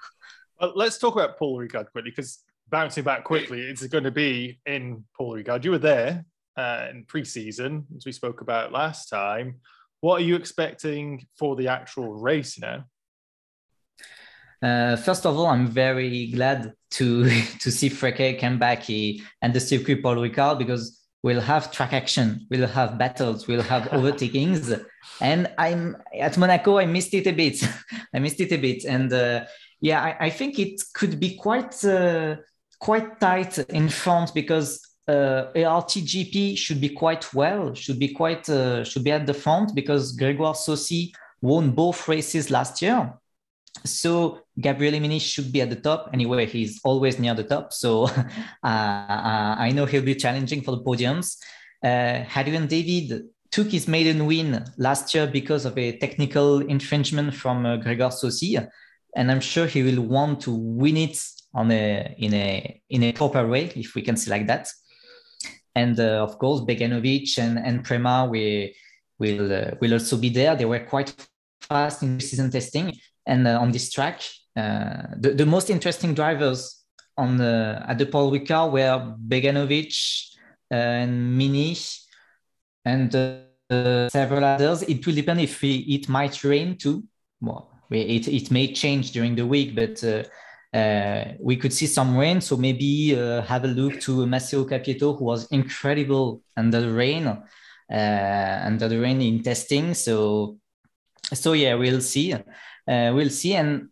[0.61, 4.61] Well, let's talk about Paul Ricard quickly because bouncing back quickly, it's going to be
[4.67, 5.65] in Paul Ricard.
[5.65, 6.25] You were there
[6.57, 9.61] uh, in pre-season, as we spoke about last time.
[10.01, 12.85] What are you expecting for the actual race now?
[14.63, 17.25] Uh, first of all, I'm very glad to
[17.61, 22.47] to see FRECA come back and the circuit Paul Ricard because we'll have track action,
[22.51, 24.85] we'll have battles, we'll have overtakings.
[25.21, 26.79] and I'm at Monaco.
[26.79, 27.63] I missed it a bit.
[28.15, 29.45] I missed it a bit, and uh,
[29.81, 32.37] yeah, I, I, think it could be quite uh,
[32.79, 38.85] quite tight in front because uh, ARTGP should be quite well, should be quite uh,
[38.85, 43.13] should be at the front because Grégoire Saucy won both races last year.
[43.85, 46.11] So Gabriel Imenis should be at the top.
[46.13, 47.73] Anyway, he's always near the top.
[47.73, 48.05] So
[48.65, 51.37] uh, uh, I know he'll be challenging for the podiums.
[51.83, 57.67] Uh, Hadrien David took his maiden win last year because of a technical infringement from
[57.67, 58.59] uh, Saucy.
[59.15, 61.19] And I'm sure he will want to win it
[61.55, 64.69] on a in a in a proper way, if we can say like that.
[65.75, 68.75] And uh, of course, Beganovic and, and Prema we
[69.19, 70.55] will uh, will also be there.
[70.55, 71.15] They were quite
[71.61, 72.93] fast in season testing,
[73.27, 74.23] and uh, on this track,
[74.57, 76.85] uh, the, the most interesting drivers
[77.17, 79.95] on the at the Paul Ricard were Beganovic
[80.71, 81.77] and Mini
[82.85, 83.15] and
[83.71, 84.83] uh, several others.
[84.83, 87.05] It will depend if we, it might rain too.
[87.41, 90.25] Well, it, it may change during the week, but uh,
[90.77, 92.41] uh, we could see some rain.
[92.41, 97.27] So maybe uh, have a look to Massimo Capieto, who was incredible under the rain,
[97.27, 99.95] uh, under the rain in testing.
[99.95, 100.59] So,
[101.33, 102.35] so yeah, we'll see.
[102.89, 103.55] Uh, we'll see.
[103.55, 103.89] And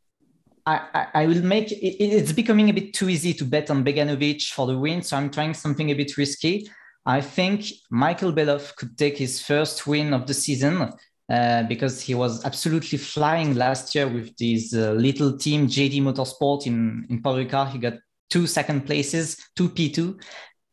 [0.67, 3.85] I, I, I will make it, it's becoming a bit too easy to bet on
[3.85, 5.03] Beganovic for the win.
[5.03, 6.71] So I'm trying something a bit risky.
[7.07, 10.91] I think Michael Belov could take his first win of the season
[11.31, 16.67] uh, because he was absolutely flying last year with this uh, little team, JD Motorsport
[16.67, 17.73] in, in Paul Ricard.
[17.73, 17.95] He got
[18.31, 20.21] two second places, two P2.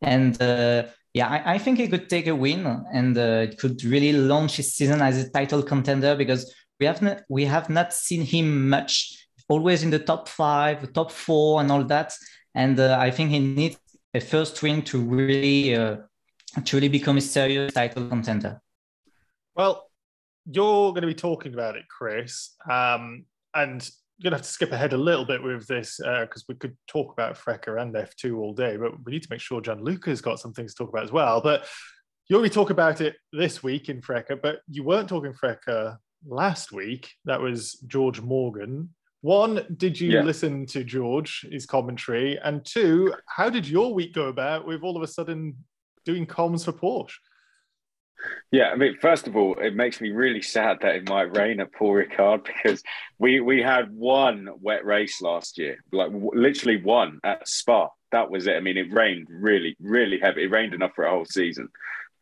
[0.00, 3.84] And uh, yeah, I, I, think he could take a win and uh, it could
[3.84, 7.92] really launch his season as a title contender because we have not, we have not
[7.92, 12.12] seen him much, always in the top five, the top four, and all that.
[12.56, 13.78] And uh, I think he needs
[14.12, 15.98] a first win to really, uh,
[16.70, 18.60] become a serious title contender.
[19.54, 19.88] Well,
[20.50, 24.52] you're going to be talking about it, Chris, um, and you're going to have to
[24.52, 27.94] skip ahead a little bit with this because uh, we could talk about FRECA and
[27.94, 30.88] F2 all day, but we need to make sure Gianluca's got some things to talk
[30.88, 31.40] about as well.
[31.40, 31.64] But
[32.28, 36.72] you already talk about it this week in FRECA, but you weren't talking FRECA last
[36.72, 37.10] week.
[37.24, 38.90] That was George Morgan.
[39.22, 40.22] One, did you yeah.
[40.22, 42.38] listen to George, his commentary?
[42.42, 45.56] And two, how did your week go about with all of a sudden
[46.04, 47.14] doing comms for Porsche?
[48.50, 51.60] Yeah, I mean, first of all, it makes me really sad that it might rain
[51.60, 52.82] at Paul Ricard because
[53.18, 57.88] we we had one wet race last year, like w- literally one at Spa.
[58.12, 58.56] That was it.
[58.56, 60.44] I mean, it rained really, really heavy.
[60.44, 61.68] It rained enough for a whole season.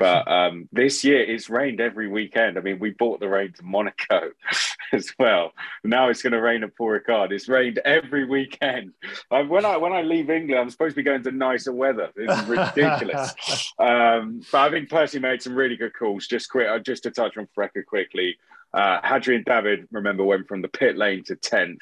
[0.00, 2.56] But um, this year it's rained every weekend.
[2.56, 4.30] I mean, we bought the rain to Monaco
[4.94, 5.52] as well.
[5.84, 7.32] Now it's going to rain at Paul Ricard.
[7.32, 8.94] It's rained every weekend.
[9.28, 12.08] when I when I leave England, I'm supposed to be going to nicer weather.
[12.16, 13.34] It's ridiculous.
[13.78, 16.26] um, but I think Percy made some really good calls.
[16.26, 18.38] Just quick, uh, just to touch on FRECA quickly.
[18.72, 21.80] Uh, Hadrien David, remember, went from the pit lane to tenth.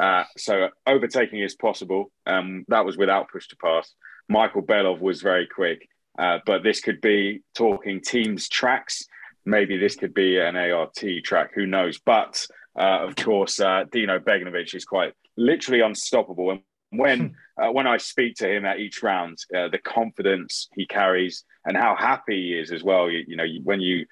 [0.00, 2.12] Uh, so overtaking is possible.
[2.26, 3.92] Um, that was without push to pass.
[4.28, 5.88] Michael Belov was very quick.
[6.18, 9.04] Uh, but this could be talking teams tracks.
[9.44, 11.50] Maybe this could be an ART track.
[11.54, 11.98] Who knows?
[11.98, 12.46] But
[12.78, 16.50] uh, of course, uh, Dino Beganovic is quite literally unstoppable.
[16.50, 17.62] And when hmm.
[17.62, 21.76] uh, when I speak to him at each round, uh, the confidence he carries and
[21.76, 23.10] how happy he is as well.
[23.10, 24.06] You, you know, when you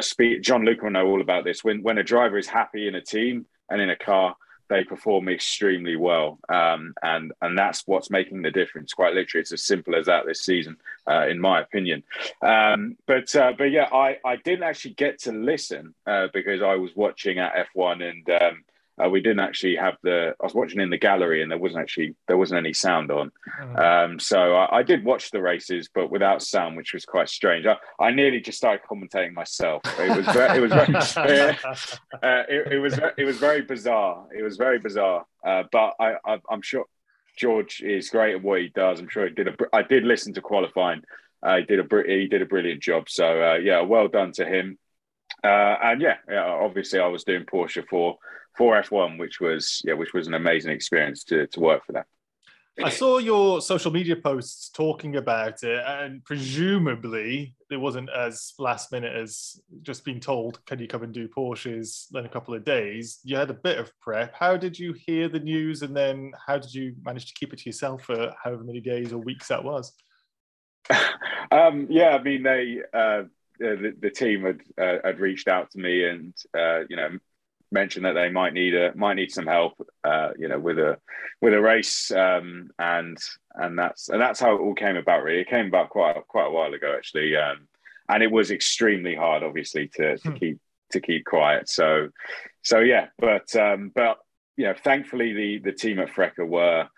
[0.00, 1.64] speak, Gianluca will know all about this.
[1.64, 4.36] When when a driver is happy in a team and in a car,
[4.68, 8.92] they perform extremely well, um, and and that's what's making the difference.
[8.92, 10.76] Quite literally, it's as simple as that this season,
[11.06, 12.02] uh, in my opinion.
[12.42, 16.74] Um, but uh, but yeah, I I didn't actually get to listen uh, because I
[16.76, 18.30] was watching at F1 and.
[18.30, 18.64] Um,
[19.02, 20.34] uh, we didn't actually have the.
[20.40, 23.30] I was watching in the gallery, and there wasn't actually there wasn't any sound on.
[23.60, 23.78] Mm.
[23.78, 27.66] Um, so I, I, did watch the races, but without sound, which was quite strange.
[27.66, 29.82] I, I nearly just started commentating myself.
[29.98, 30.72] It was very, it was
[31.12, 31.50] very,
[32.22, 34.26] uh, it, it, was it was very bizarre.
[34.36, 35.26] It was very bizarre.
[35.44, 36.84] Uh, but I, I am sure
[37.36, 39.00] George is great at what he does.
[39.00, 39.54] I'm sure he did a.
[39.72, 41.02] I did listen to qualifying.
[41.42, 43.08] Uh, he did a he did a brilliant job.
[43.08, 44.78] So uh, yeah, well done to him.
[45.44, 48.18] Uh, and yeah, yeah, obviously I was doing Porsche for
[48.58, 52.04] for F1, which was yeah, which was an amazing experience to to work for them.
[52.84, 58.92] I saw your social media posts talking about it, and presumably it wasn't as last
[58.92, 62.64] minute as just being told, "Can you come and do Porsches?" Then a couple of
[62.64, 64.34] days, you had a bit of prep.
[64.34, 67.60] How did you hear the news, and then how did you manage to keep it
[67.60, 69.92] to yourself for however many days or weeks that was?
[71.50, 72.80] um, yeah, I mean they.
[72.92, 73.22] Uh,
[73.60, 77.18] the, the, team had uh, had reached out to me and uh, you know
[77.70, 80.98] mentioned that they might need a might need some help, uh, you know, with a
[81.40, 83.18] with a race, um, and
[83.54, 85.22] and that's and that's how it all came about.
[85.22, 87.68] Really, it came about quite quite a while ago, actually, um,
[88.08, 90.36] and it was extremely hard, obviously, to, to hmm.
[90.36, 90.58] keep
[90.92, 91.68] to keep quiet.
[91.68, 92.08] So,
[92.62, 94.18] so yeah, but um, but
[94.56, 96.88] you know, thankfully, the the team at FRECA were,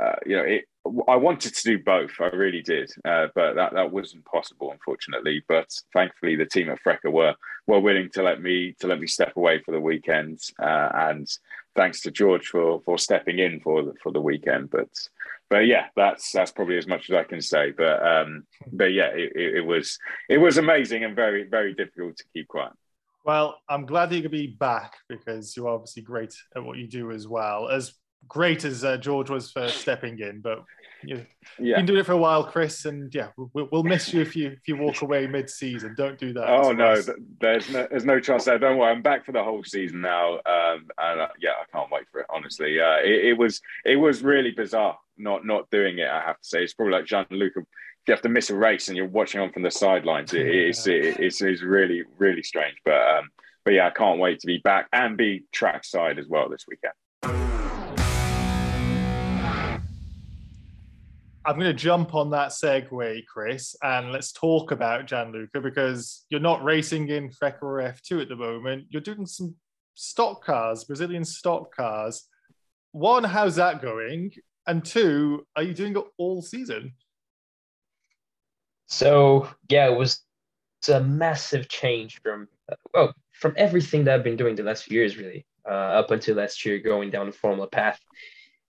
[0.00, 0.64] uh, you know, it
[1.06, 2.12] I wanted to do both.
[2.20, 5.44] I really did, uh, but that, that wasn't possible, unfortunately.
[5.48, 7.34] But thankfully, the team at FRECA were
[7.68, 11.28] were willing to let me to let me step away for the weekend, uh, and
[11.76, 14.70] thanks to George for for stepping in for the, for the weekend.
[14.70, 14.88] But
[15.50, 17.70] but yeah, that's that's probably as much as I can say.
[17.70, 22.24] But um, but yeah, it, it, was it was amazing and very very difficult to
[22.34, 22.72] keep quiet.
[23.24, 26.88] Well, I'm glad that you could be back because you're obviously great at what you
[26.88, 27.68] do as well.
[27.68, 27.92] As
[28.26, 30.64] great as uh, George was for stepping in, but
[31.02, 31.26] you've
[31.58, 31.76] yeah.
[31.76, 34.48] been doing it for a while, Chris, and yeah, we'll, we'll miss you if you
[34.48, 35.94] if you walk away mid-season.
[35.96, 36.48] Don't do that.
[36.48, 37.00] Oh no,
[37.40, 38.58] there's no there's no chance there.
[38.58, 41.90] Don't worry, I'm back for the whole season now, um, and uh, yeah, I can't
[41.90, 42.26] wait for it.
[42.30, 44.98] Honestly, uh, it, it, was it was really bizarre.
[45.16, 46.08] not not doing it.
[46.08, 47.60] I have to say, it's probably like Gianluca.
[47.60, 50.46] If you have to miss a race and you're watching on from the sidelines, it,
[50.46, 52.76] it's, it, it's it's really really strange.
[52.84, 53.28] But um,
[53.64, 56.94] but yeah, I can't wait to be back and be trackside as well this weekend.
[61.48, 66.40] I'm going to jump on that segue, Chris, and let's talk about Gianluca because you're
[66.40, 68.84] not racing in FRECA or F2 at the moment.
[68.90, 69.54] You're doing some
[69.94, 72.28] stock cars, Brazilian stock cars.
[72.92, 74.32] One, how's that going?
[74.66, 76.92] And two, are you doing it all season?
[78.88, 80.20] So yeah, it was
[80.86, 82.48] a massive change from
[82.92, 86.36] well from everything that I've been doing the last few years, really, uh, up until
[86.36, 87.98] last year, going down the Formula path,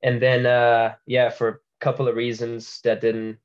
[0.02, 3.38] and then uh, yeah, for couple of reasons that didn't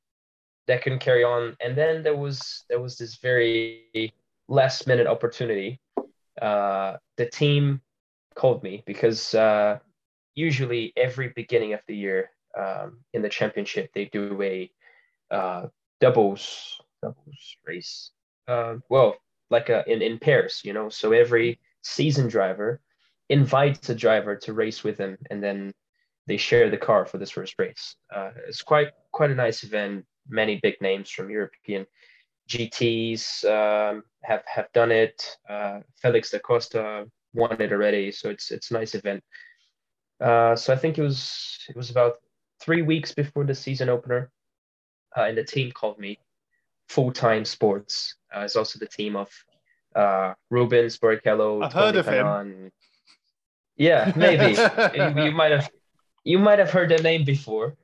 [0.67, 4.13] that couldn't carry on, and then there was there was this very
[4.49, 5.81] last minute opportunity.
[6.41, 7.81] Uh, the team
[8.35, 9.79] called me because uh,
[10.35, 14.71] usually every beginning of the year um, in the championship they do a
[15.31, 15.67] uh,
[16.01, 18.11] doubles doubles race.
[18.49, 19.17] Uh, well,
[19.51, 20.89] like a, in in pairs, you know.
[20.89, 22.81] So every season driver
[23.29, 25.73] invites a driver to race with them, and then
[26.27, 27.97] they share the car for this first race.
[28.15, 30.05] Uh, it's quite quite a nice event.
[30.29, 31.87] Many big names from European
[32.49, 35.37] GTs um, have have done it.
[35.49, 39.23] Uh, Felix da Costa won it already, so it's it's a nice event.
[40.21, 42.15] Uh, so I think it was it was about
[42.61, 44.31] three weeks before the season opener,
[45.17, 46.19] uh, and the team called me.
[46.89, 49.31] Full Time Sports uh, is also the team of
[49.97, 51.65] uh, Rubens Barrichello.
[51.65, 52.71] I've heard of him.
[53.77, 54.53] Yeah, maybe
[54.95, 55.69] you, you might have
[56.25, 57.77] you might have heard the name before.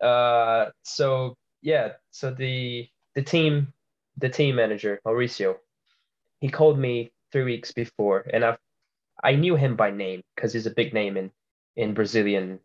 [0.00, 3.72] Uh, so yeah, so the the team
[4.16, 5.56] the team manager Mauricio,
[6.40, 8.56] he called me three weeks before, and I
[9.22, 11.30] I knew him by name because he's a big name in
[11.76, 12.60] in Brazilian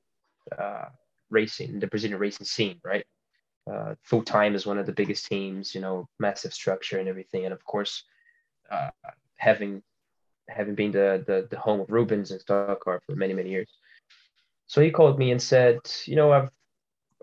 [0.58, 0.86] uh,
[1.30, 3.06] racing, the Brazilian racing scene, right?
[3.72, 7.46] Uh, Full Time is one of the biggest teams, you know, massive structure and everything,
[7.46, 8.04] and of course,
[8.70, 8.90] uh,
[9.38, 9.82] having
[10.50, 13.70] having been the, the the home of Rubens and stock car for many many years.
[14.74, 16.50] So he called me and said, you know, I've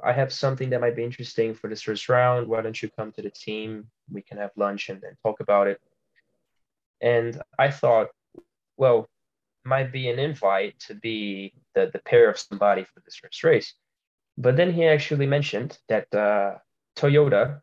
[0.04, 2.46] I have something that might be interesting for this first round.
[2.46, 3.90] Why don't you come to the team?
[4.08, 5.80] We can have lunch and then talk about it.
[7.00, 8.06] And I thought,
[8.76, 9.08] well,
[9.64, 13.74] might be an invite to be the, the pair of somebody for this first race.
[14.38, 16.58] But then he actually mentioned that uh,
[16.96, 17.62] Toyota,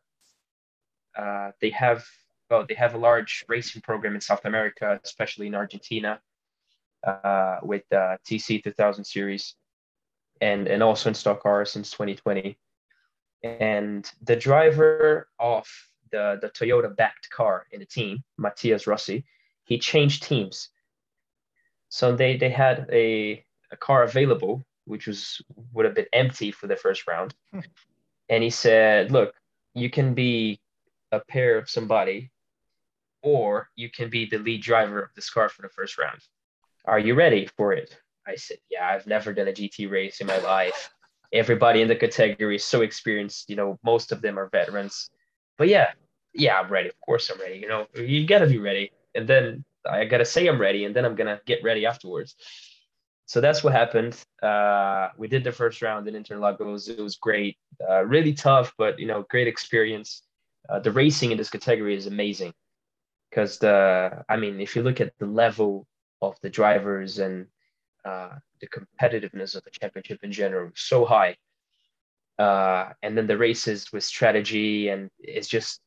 [1.17, 2.03] uh, they have
[2.49, 6.19] well, they have a large racing program in South America, especially in Argentina,
[7.07, 9.55] uh, with the TC 2000 series,
[10.41, 12.57] and and also in stock cars since 2020.
[13.43, 15.67] And the driver of
[16.11, 19.25] the the Toyota backed car in the team, Matías Rossi,
[19.63, 20.69] he changed teams.
[21.89, 25.41] So they they had a a car available which was
[25.73, 27.35] would have been empty for the first round.
[27.51, 27.59] Hmm.
[28.29, 29.35] and he said, "Look,
[29.73, 30.59] you can be
[31.11, 32.31] a pair of somebody,
[33.21, 36.19] or you can be the lead driver of this car for the first round.
[36.85, 40.27] Are you ready for it?" I said, "Yeah, I've never done a GT race in
[40.27, 40.89] my life.
[41.33, 43.49] Everybody in the category is so experienced.
[43.49, 45.09] You know, most of them are veterans.
[45.57, 45.91] But yeah,
[46.33, 46.89] yeah, I'm ready.
[46.89, 47.57] Of course, I'm ready.
[47.59, 48.91] You know, you gotta be ready.
[49.15, 52.35] And then I gotta say I'm ready, and then I'm gonna get ready afterwards."
[53.27, 54.17] so that's what happened.
[54.41, 56.89] Uh, we did the first round in Interlagos.
[56.89, 60.23] It was great, uh, really tough, but you know, great experience.
[60.69, 62.53] Uh, the racing in this category is amazing
[63.29, 65.85] because the, I mean, if you look at the level
[66.21, 67.47] of the drivers and
[68.05, 71.35] uh, the competitiveness of the championship in general, so high.
[72.39, 75.79] Uh, and then the races with strategy and it's just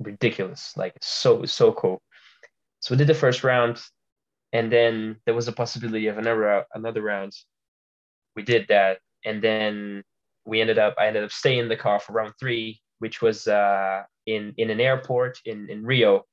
[0.00, 2.00] ridiculous, like so so cool.
[2.80, 3.82] So we did the first round
[4.52, 7.32] and then there was a possibility of another another round.
[8.36, 10.02] We did that, and then
[10.44, 10.94] we ended up.
[10.98, 14.70] I ended up staying in the car for round three, which was uh, in in
[14.70, 16.24] an airport in in Rio.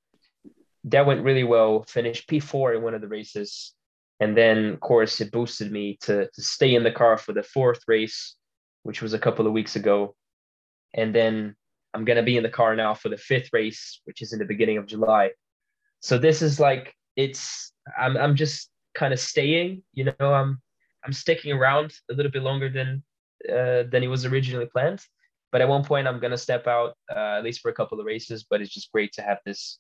[0.86, 1.84] That went really well.
[1.84, 3.74] Finished P4 in one of the races,
[4.20, 7.44] and then of course it boosted me to to stay in the car for the
[7.44, 8.36] fourth race,
[8.84, 10.16] which was a couple of weeks ago,
[10.94, 11.56] and then
[11.94, 14.46] I'm gonna be in the car now for the fifth race, which is in the
[14.46, 15.32] beginning of July.
[16.02, 19.84] So this is like it's I'm I'm just kind of staying.
[19.94, 20.62] You know, I'm
[21.06, 23.04] I'm sticking around a little bit longer than
[23.50, 25.02] uh, than it was originally planned.
[25.52, 28.06] But at one point, I'm gonna step out uh, at least for a couple of
[28.06, 28.46] races.
[28.50, 29.80] But it's just great to have this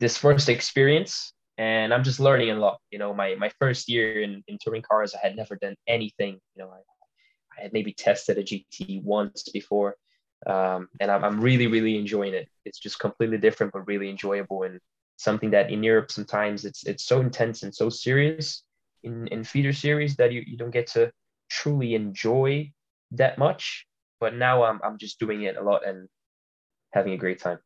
[0.00, 2.78] this first experience, and I'm just learning a lot.
[2.90, 6.38] You know, my my first year in in touring cars, I had never done anything.
[6.54, 6.80] You know, I,
[7.58, 9.96] I had maybe tested a GT once before,
[10.46, 12.48] um, and I'm I'm really really enjoying it.
[12.64, 14.80] It's just completely different, but really enjoyable and
[15.16, 18.62] something that in Europe sometimes it's it's so intense and so serious
[19.02, 21.10] in in feeder series that you, you don't get to
[21.48, 22.70] truly enjoy
[23.12, 23.86] that much,
[24.20, 26.08] but now I'm I'm just doing it a lot and
[26.92, 27.58] having a great time.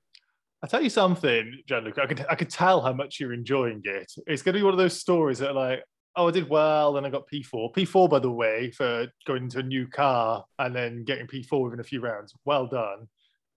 [0.63, 2.03] I'll tell you something, Gianluca.
[2.03, 4.13] I could I could tell how much you're enjoying it.
[4.27, 5.83] It's going to be one of those stories that are like,
[6.17, 7.73] oh, I did well, then I got P4.
[7.75, 11.81] P4, by the way, for going into a new car and then getting P4 within
[11.81, 12.35] a few rounds.
[12.45, 13.09] Well done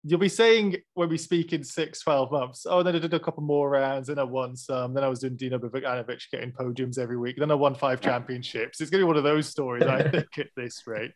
[0.04, 3.20] you'll be saying when we speak in six, 12 months, oh, then I did a
[3.20, 7.00] couple more rounds, then I won some, then I was doing Dino Beganovic getting podiums
[7.00, 8.82] every week, then I won five championships.
[8.82, 11.12] It's going to be one of those stories, I think, at this rate.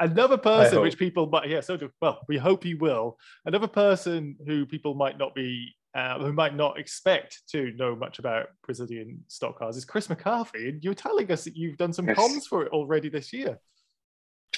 [0.00, 3.16] Another person, which people might, yeah, so do, well, we hope he will.
[3.46, 8.18] Another person who people might not be, uh, who might not expect to know much
[8.18, 10.68] about Brazilian stock cars is Chris McCarthy.
[10.68, 12.18] And you were telling us that you've done some yes.
[12.18, 13.58] comms for it already this year.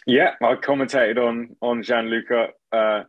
[0.06, 2.48] Yeah, I commentated on on Gianluca.
[2.72, 3.02] Uh,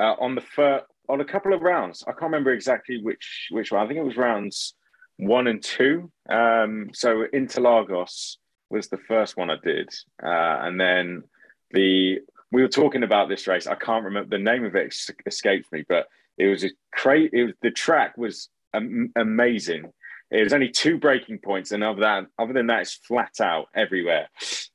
[0.00, 2.02] uh, on the fir- on a couple of rounds.
[2.06, 3.84] I can't remember exactly which which one.
[3.84, 4.74] I think it was rounds
[5.18, 6.10] one and two.
[6.28, 8.36] Um, so Interlagos
[8.70, 9.88] was the first one I did,
[10.22, 11.24] uh, and then
[11.72, 12.20] the
[12.52, 13.66] we were talking about this race.
[13.66, 14.94] I can't remember the name of it
[15.26, 16.06] escaped me, but
[16.38, 17.30] it was a crazy.
[17.32, 19.92] It was the track was am- amazing.
[20.30, 23.66] It was only two breaking points, and other than other than that, it's flat out
[23.74, 24.28] everywhere.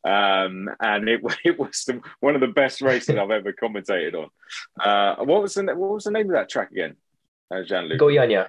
[0.03, 4.29] Um, and it it was the, one of the best races I've ever commentated on.
[4.79, 6.95] Uh, what was the what was the name of that track again?
[7.51, 8.03] Uh, Gianluca.
[8.03, 8.47] Goiânia.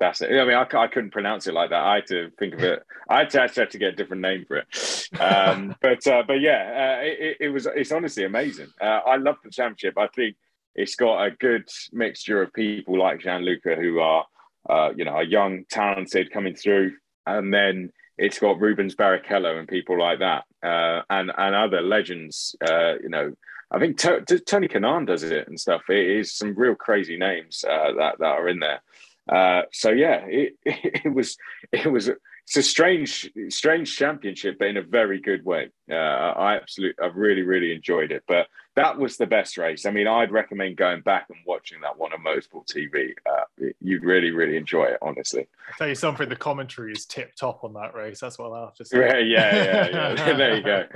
[0.00, 0.32] That's it.
[0.32, 1.84] I mean, I, I couldn't pronounce it like that.
[1.84, 2.82] I had to think of it.
[3.08, 5.20] I had to actually have to get a different name for it.
[5.20, 7.66] Um, but uh, but yeah, uh, it, it, was.
[7.66, 8.68] It's honestly amazing.
[8.80, 9.98] Uh, I love the championship.
[9.98, 10.36] I think
[10.74, 14.24] it's got a good mixture of people like Gianluca who are
[14.68, 16.92] uh, you know, a young, talented coming through,
[17.26, 22.54] and then it's got Rubens Barrichello and people like that, uh, and and other legends.
[22.66, 23.32] Uh, you know,
[23.70, 25.82] I think Tony Kanaan does it and stuff.
[25.88, 28.82] It is some real crazy names uh, that that are in there.
[29.28, 31.36] Uh, so yeah, it, it was
[31.72, 32.10] it was
[32.50, 35.70] it's a strange strange championship, but in a very good way.
[35.88, 38.24] Uh, I absolutely, I've really really enjoyed it.
[38.26, 39.86] But that was the best race.
[39.86, 43.12] I mean, I'd recommend going back and watching that one on Motorsport TV.
[43.24, 45.46] Uh, you'd really really enjoy it, honestly.
[45.68, 48.18] I'll tell you something, the commentary is tip top on that race.
[48.18, 48.98] That's what I'll have to say.
[48.98, 50.14] Yeah, yeah, yeah.
[50.16, 50.32] yeah.
[50.36, 50.86] there you go.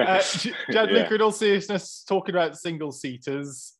[0.00, 0.54] uh, Jad
[0.92, 1.12] yeah.
[1.12, 3.74] in all seriousness, talking about single seaters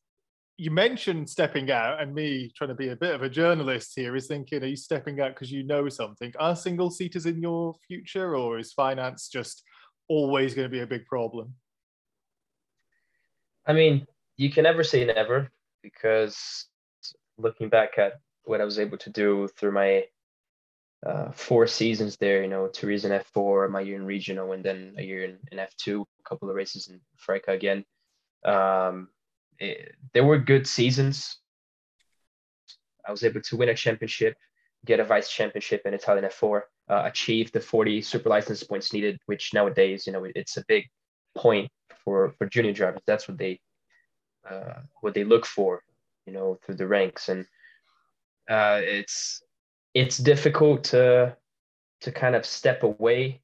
[0.61, 4.15] you mentioned stepping out, and me trying to be a bit of a journalist here
[4.15, 6.31] is thinking, are you stepping out because you know something?
[6.37, 9.63] Are single seaters in your future, or is finance just
[10.07, 11.55] always going to be a big problem?
[13.65, 14.05] I mean,
[14.37, 15.49] you can never say never
[15.81, 16.67] because
[17.39, 20.03] looking back at what I was able to do through my
[21.03, 24.63] uh, four seasons there, you know, two years in F4, my year in regional, and
[24.63, 27.83] then a year in, in F2, a couple of races in FRECA again.
[28.45, 29.07] Um,
[30.13, 31.37] there were good seasons.
[33.07, 34.35] I was able to win a championship,
[34.85, 39.19] get a vice championship in Italian F4, uh, achieve the 40 super license points needed,
[39.25, 40.85] which nowadays, you know, it's a big
[41.35, 41.69] point
[42.03, 43.01] for for junior drivers.
[43.05, 43.59] That's what they
[44.49, 45.83] uh, what they look for,
[46.25, 47.45] you know, through the ranks, and
[48.49, 49.41] uh, it's
[49.93, 51.35] it's difficult to
[52.01, 53.41] to kind of step away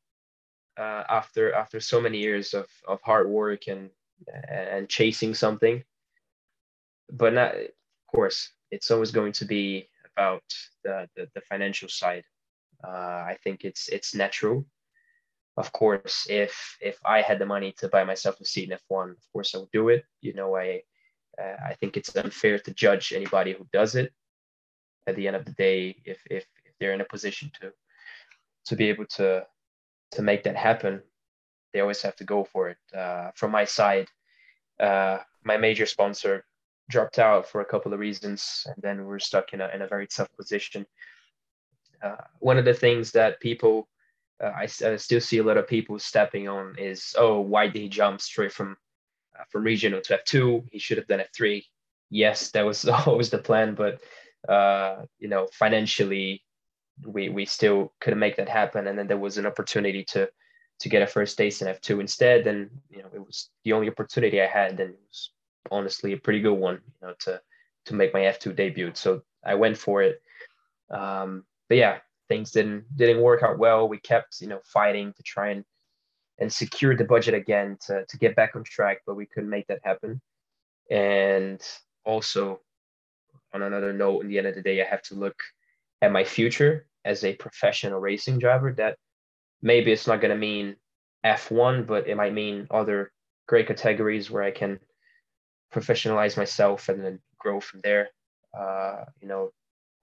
[0.78, 3.89] uh, after after so many years of of hard work and
[4.49, 5.84] and chasing something
[7.12, 7.72] but not, of
[8.14, 10.43] course, it's always going to be about
[10.84, 12.24] the, the, the financial side.
[12.84, 12.89] Uh,
[13.32, 14.66] I think it's it's natural.
[15.58, 19.12] Of course, if if I had the money to buy myself a seat in F1,
[19.12, 20.03] of course I would do it.
[20.22, 20.82] You know, I
[21.41, 24.14] uh, I think it's unfair to judge anybody who does it.
[25.08, 26.45] At the end of the day, if if,
[26.80, 27.72] they're in a position to
[28.68, 29.47] to be able to
[30.12, 31.01] to make that happen,
[31.74, 32.78] they always have to go for it.
[32.95, 34.08] Uh, from my side,
[34.80, 36.45] uh, my major sponsor
[36.89, 39.88] dropped out for a couple of reasons, and then we're stuck in a, in a
[39.88, 40.85] very tough position.
[42.01, 43.88] Uh, one of the things that people,
[44.43, 47.81] uh, I, I, still see a lot of people stepping on is, oh, why did
[47.81, 48.77] he jump straight from
[49.38, 50.67] uh, from regional to F2?
[50.71, 51.63] He should have done F3.
[52.09, 53.99] Yes, that was always the plan, but
[54.47, 56.43] uh, you know, financially,
[57.05, 58.88] we we still couldn't make that happen.
[58.88, 60.29] And then there was an opportunity to
[60.79, 63.89] to get a first taste in F2 instead, and you know, it was the only
[63.89, 65.31] opportunity I had, and it was
[65.72, 67.41] honestly a pretty good one, you know, to
[67.86, 68.91] to make my F2 debut.
[68.93, 70.22] So I went for it.
[70.91, 73.88] Um, but yeah, things didn't didn't work out well.
[73.88, 75.63] We kept, you know, fighting to try and
[76.39, 79.68] and secure the budget again to to get back on track, but we couldn't make
[79.68, 80.22] that happen.
[80.89, 81.61] And
[82.05, 82.61] also,
[83.53, 85.41] on another note, in the end of the day, I have to look
[86.01, 88.74] at my future as a professional racing driver.
[88.74, 88.97] That
[89.61, 90.76] maybe it's not going to mean
[91.26, 93.11] F1, but it might mean other
[93.47, 94.80] great categories where I can
[95.74, 98.09] professionalize myself and then grow from there.
[98.57, 99.51] Uh, you know,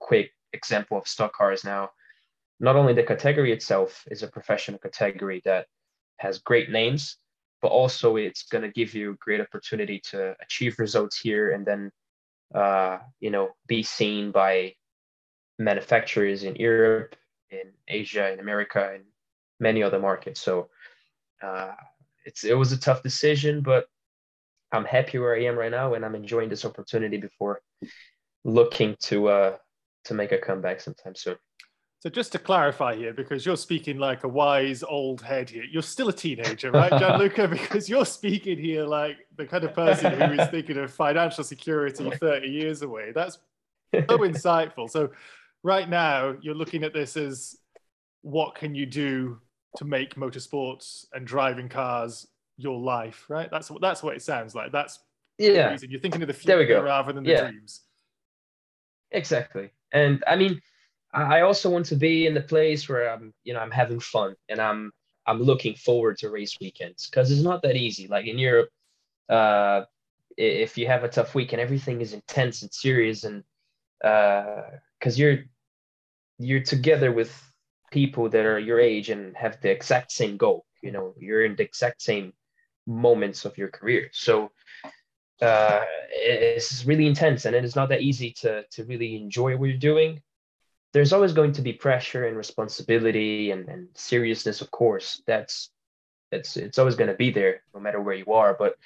[0.00, 1.90] quick example of stock cars now.
[2.60, 5.66] Not only the category itself is a professional category that
[6.18, 7.18] has great names,
[7.60, 11.66] but also it's going to give you a great opportunity to achieve results here and
[11.66, 11.90] then
[12.54, 14.74] uh, you know be seen by
[15.58, 17.16] manufacturers in Europe,
[17.50, 19.04] in Asia, in America, and
[19.60, 20.40] many other markets.
[20.40, 20.68] So
[21.42, 21.72] uh,
[22.24, 23.86] it's it was a tough decision, but
[24.74, 27.60] I'm happy where I am right now, and I'm enjoying this opportunity before
[28.44, 29.56] looking to uh,
[30.04, 31.36] to make a comeback sometime soon.
[32.00, 35.82] So just to clarify here, because you're speaking like a wise old head here, you're
[35.82, 37.48] still a teenager, right, Gianluca?
[37.50, 42.10] because you're speaking here like the kind of person who is thinking of financial security
[42.10, 43.12] 30 years away.
[43.14, 43.38] That's
[43.94, 44.90] so insightful.
[44.90, 45.12] So
[45.62, 47.56] right now, you're looking at this as
[48.20, 49.40] what can you do
[49.78, 52.26] to make motorsports and driving cars
[52.56, 53.50] your life, right?
[53.50, 54.72] That's what that's what it sounds like.
[54.72, 54.98] That's
[55.38, 55.76] yeah.
[55.82, 57.50] You're thinking of the future rather than the yeah.
[57.50, 57.82] dreams.
[59.10, 59.70] Exactly.
[59.92, 60.60] And I mean,
[61.12, 64.34] I also want to be in the place where I'm, you know, I'm having fun
[64.48, 64.92] and I'm
[65.26, 68.08] I'm looking forward to race weekends because it's not that easy.
[68.08, 68.68] Like in Europe,
[69.28, 69.82] uh,
[70.36, 73.44] if you have a tough weekend, everything is intense and serious, and
[74.00, 75.38] because uh, you're
[76.38, 77.32] you're together with
[77.92, 80.66] people that are your age and have the exact same goal.
[80.82, 82.32] You know, you're in the exact same
[82.86, 84.10] moments of your career.
[84.12, 84.50] So
[85.42, 89.68] uh, it's really intense, and it is not that easy to to really enjoy what
[89.68, 90.22] you're doing
[90.94, 95.70] there's always going to be pressure and responsibility and, and seriousness of course that's
[96.32, 98.76] it's it's always going to be there no matter where you are but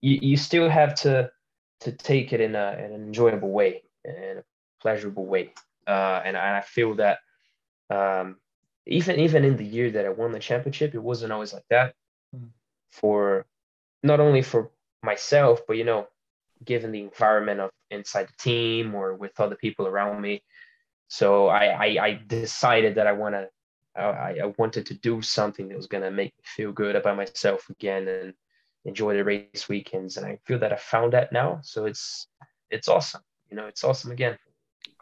[0.00, 1.30] you, you still have to
[1.80, 4.44] to take it in, a, in an enjoyable way in a
[4.80, 5.52] pleasurable way
[5.86, 7.18] uh, and, and i feel that
[7.90, 8.36] um,
[8.86, 11.94] even even in the year that i won the championship it wasn't always like that
[12.34, 12.48] mm.
[13.00, 13.46] For
[14.02, 14.70] not only for
[15.02, 16.06] myself but you know
[16.64, 20.42] given the environment of inside the team or with other people around me
[21.08, 23.48] so I, I, I decided that I want to,
[23.96, 27.16] I, I wanted to do something that was going to make me feel good about
[27.16, 28.34] myself again and
[28.84, 30.16] enjoy the race weekends.
[30.16, 31.60] And I feel that I found that now.
[31.62, 32.26] So it's,
[32.70, 33.22] it's awesome.
[33.50, 34.36] You know, it's awesome again.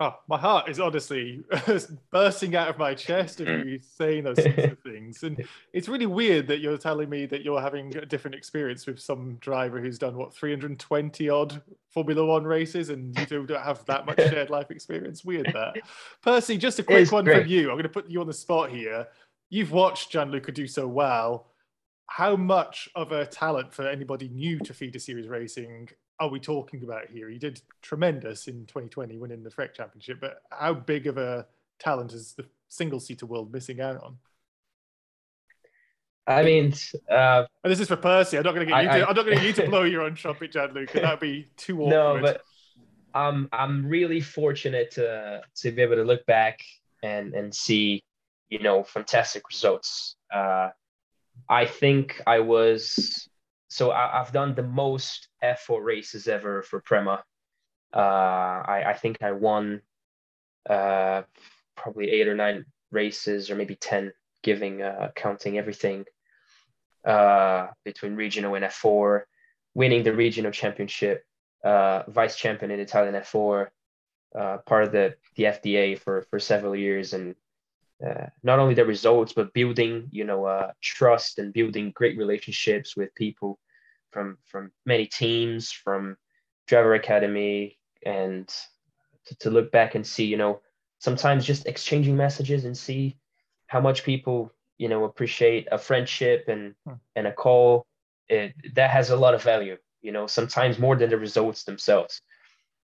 [0.01, 1.45] Oh, my heart is honestly
[2.11, 3.67] bursting out of my chest of mm.
[3.67, 5.23] you saying those sorts of things.
[5.23, 8.99] And it's really weird that you're telling me that you're having a different experience with
[8.99, 13.85] some driver who's done what 320 odd Formula One races, and you two don't have
[13.85, 15.25] that much shared life experience.
[15.25, 15.77] Weird that.
[16.23, 17.43] Percy, just a quick one great.
[17.43, 17.69] from you.
[17.69, 19.07] I'm going to put you on the spot here.
[19.51, 21.49] You've watched Gianluca do so well.
[22.07, 25.91] How much of a talent for anybody new to feeder series racing
[26.23, 27.29] are we talking about here?
[27.29, 31.47] He did tremendous in 2020 winning the FREC Championship, but how big of a
[31.81, 34.19] talent is the single seater world missing out on?
[36.25, 36.75] I mean,
[37.11, 38.39] uh, and this is for Percy.
[38.39, 38.91] I'm not going to get you.
[38.91, 41.01] I, to, I, am not going to you to blow your own trumpet, Gianluca.
[41.01, 41.91] That'd be too awkward.
[41.91, 42.43] No, but
[43.13, 46.61] I'm I'm really fortunate to to be able to look back
[47.03, 48.05] and and see,
[48.49, 50.15] you know, fantastic results.
[50.33, 50.69] Uh,
[51.49, 53.29] I think I was
[53.73, 57.25] so I, have done the most F4 races ever for Prema.
[57.95, 59.81] Uh, I, I think I won
[60.69, 61.23] uh,
[61.75, 64.13] probably eight or nine races, or maybe ten,
[64.43, 66.05] giving uh, counting everything
[67.07, 69.23] uh, between regional and F4,
[69.75, 71.25] winning the regional championship,
[71.65, 73.69] uh, vice champion in Italian F4,
[74.39, 77.35] uh, part of the the FDA for for several years, and
[78.07, 82.97] uh, not only the results but building you know uh, trust and building great relationships
[82.97, 83.59] with people
[84.11, 86.17] from from many teams from
[86.67, 88.49] driver academy and
[89.27, 90.61] to, to look back and see you know
[90.99, 93.17] sometimes just exchanging messages and see
[93.67, 96.95] how much people you know appreciate a friendship and hmm.
[97.17, 97.87] and a call
[98.29, 102.21] it, that has a lot of value you know sometimes more than the results themselves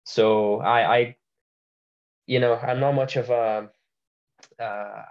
[0.04, 1.16] so i i
[2.28, 3.70] you know i'm not much of a
[4.62, 5.04] uh,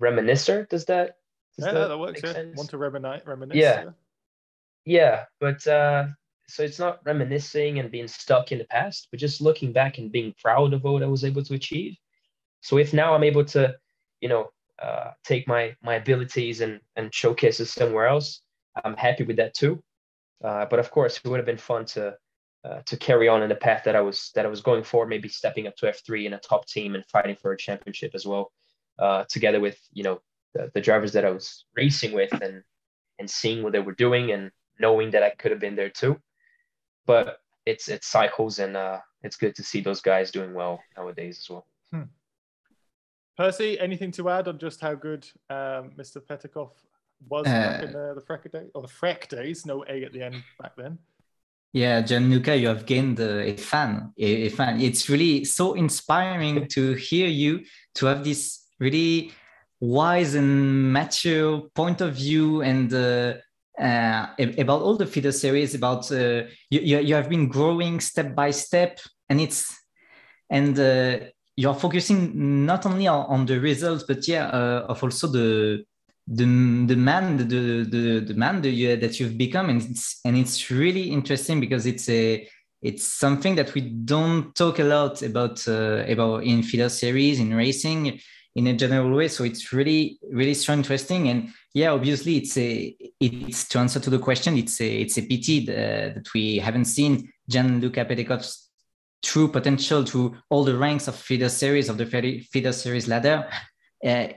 [0.00, 0.68] reminiscer.
[0.68, 1.16] Does that?
[1.56, 2.20] Does yeah, that, that works.
[2.22, 2.44] Yeah.
[2.54, 3.22] Want to reminisce?
[3.26, 3.56] Reminisce.
[3.56, 3.84] Yeah.
[3.84, 3.90] yeah.
[4.84, 6.06] Yeah, but uh,
[6.48, 10.10] so it's not reminiscing and being stuck in the past, but just looking back and
[10.10, 11.94] being proud of what I was able to achieve.
[12.62, 13.76] So if now I'm able to,
[14.22, 14.48] you know,
[14.82, 18.40] uh, take my my abilities and and showcase it somewhere else,
[18.82, 19.82] I'm happy with that too.
[20.42, 22.16] Uh, but of course, it would have been fun to
[22.68, 25.06] uh, to carry on in the path that I was that I was going for,
[25.06, 28.26] maybe stepping up to F3 in a top team and fighting for a championship as
[28.26, 28.52] well,
[28.98, 30.20] uh, together with you know
[30.54, 32.62] the, the, drivers that I was racing with and
[33.18, 36.20] and seeing what they were doing and knowing that I could have been there too.
[37.06, 41.38] But it's it's cycles and uh, it's good to see those guys doing well nowadays
[41.38, 41.66] as well.
[41.92, 42.02] Hmm.
[43.36, 46.20] Percy, anything to add on just how good um, Mr.
[46.20, 46.70] Petecof
[47.28, 49.64] was uh, in the, the FREC day or the FREC days?
[49.64, 50.98] No A at the end back then.
[51.72, 54.12] Yeah, Gianluca, you have gained a fan.
[54.16, 54.80] A, fan.
[54.80, 57.64] It's really so inspiring to hear you
[57.96, 59.32] to have this really
[59.80, 63.34] wise and mature point of view and uh,
[63.78, 64.26] uh,
[64.58, 68.98] about all the feeder series about uh, you, you have been growing step by step
[69.28, 69.76] and it's
[70.50, 71.18] and uh,
[71.54, 75.84] you're focusing not only on, on, the results but yeah uh, of also the
[76.30, 76.44] the,
[76.86, 80.70] the man the, the, the man that, you, that you've become and it's and it's
[80.70, 82.46] really interesting because it's a
[82.82, 87.54] it's something that we don't talk a lot about uh, about in feeder series in
[87.54, 88.20] racing
[88.54, 89.28] in a general way.
[89.28, 91.28] So it's really really so interesting.
[91.28, 95.22] And yeah obviously it's a it's to answer to the question it's a it's a
[95.22, 98.68] pity that, that we haven't seen Gianluca Petecof's
[99.22, 103.48] true potential to all the ranks of feeder series of the feeder series ladder.
[104.04, 104.28] Uh,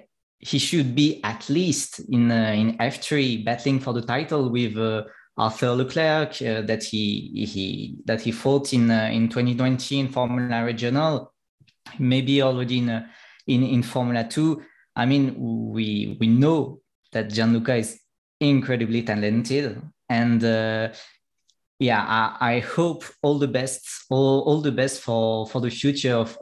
[0.41, 5.03] he should be at least in uh, in F3 battling for the title with uh,
[5.37, 10.65] Arthur Leclerc uh, that he he that he fought in uh, in 2020 in Formula
[10.65, 11.33] Regional,
[11.99, 13.07] maybe already in uh,
[13.47, 14.63] in in Formula Two.
[14.95, 16.81] I mean, we we know
[17.11, 17.99] that Gianluca is
[18.39, 19.79] incredibly talented,
[20.09, 20.89] and uh,
[21.79, 26.13] yeah, I, I, hope all the best, all, all the best for for the future
[26.13, 26.37] of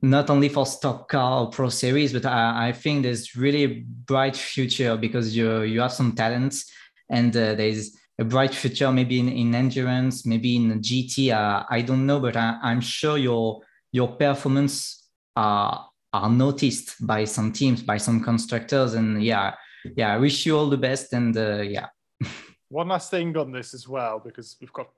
[0.00, 3.84] not only for stock car or pro series, but I, I think there's really a
[4.06, 6.70] bright future because you you have some talents
[7.10, 11.32] and uh, there's a bright future maybe in, in endurance, maybe in GT.
[11.32, 17.24] Uh, I don't know, but I, am sure your your performance are are noticed by
[17.24, 19.54] some teams, by some constructors, and yeah,
[19.96, 20.14] yeah.
[20.14, 21.86] I wish you all the best, and uh, yeah.
[22.70, 24.88] One last thing on this as well, because we've got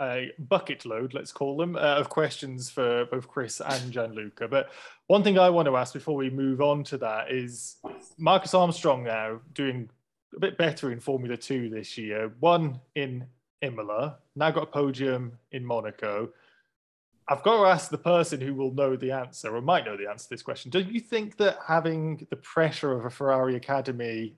[0.00, 4.48] a bucket load, let's call them, uh, of questions for both Chris and Gianluca.
[4.48, 4.70] But
[5.06, 7.76] one thing I want to ask before we move on to that is
[8.18, 9.88] Marcus Armstrong now doing
[10.36, 12.32] a bit better in Formula Two this year.
[12.40, 13.26] One in
[13.62, 16.30] Imola, now got a podium in Monaco.
[17.30, 20.08] I've got to ask the person who will know the answer or might know the
[20.08, 20.70] answer to this question.
[20.70, 24.34] Do you think that having the pressure of a Ferrari Academy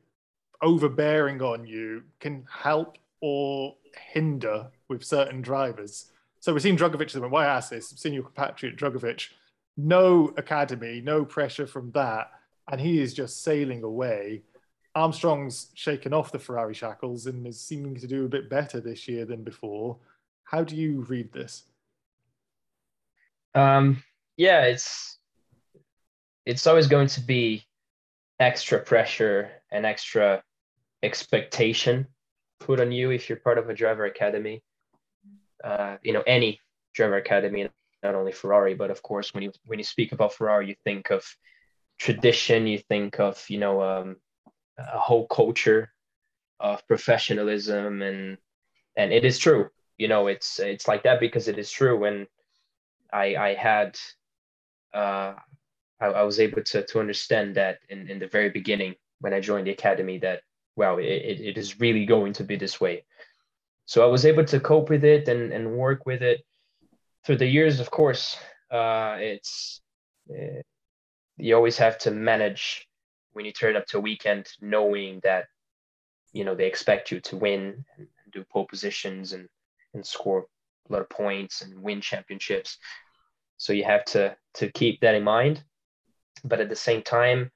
[0.62, 3.76] overbearing on you can help or
[4.12, 6.12] hinder with certain drivers.
[6.40, 9.28] So we've seen Drugovich, why I ask this, seen your compatriot Drugovich,
[9.76, 12.30] no academy, no pressure from that,
[12.70, 14.42] and he is just sailing away.
[14.94, 19.08] Armstrong's shaken off the Ferrari shackles and is seeming to do a bit better this
[19.08, 19.96] year than before.
[20.44, 21.62] How do you read this?
[23.54, 24.02] Um,
[24.36, 25.18] yeah, it's
[26.44, 27.64] it's always going to be
[28.40, 30.42] extra pressure and extra
[31.02, 32.06] expectation
[32.58, 34.62] put on you if you're part of a driver academy.
[35.62, 36.60] Uh, you know, any
[36.94, 37.68] driver academy,
[38.02, 41.10] not only Ferrari, but of course, when you when you speak about Ferrari, you think
[41.10, 41.24] of
[41.98, 44.16] tradition, you think of you know um,
[44.78, 45.92] a whole culture
[46.58, 48.38] of professionalism, and
[48.96, 49.68] and it is true.
[49.98, 51.98] You know, it's it's like that because it is true.
[51.98, 52.26] When
[53.12, 53.98] I I had
[54.94, 55.34] uh,
[56.00, 59.40] I, I was able to to understand that in in the very beginning when I
[59.40, 60.40] joined the academy that
[60.76, 63.04] well, it, it is really going to be this way.
[63.90, 66.46] So I was able to cope with it and, and work with it
[67.26, 67.80] through the years.
[67.80, 68.36] Of course,
[68.70, 69.80] uh, it's
[70.30, 70.62] uh,
[71.36, 72.86] you always have to manage
[73.32, 75.46] when you turn up to a weekend, knowing that
[76.32, 79.48] you know they expect you to win and, and do pole positions and
[79.92, 80.46] and score
[80.88, 82.78] a lot of points and win championships.
[83.56, 85.64] So you have to to keep that in mind,
[86.44, 87.50] but at the same time,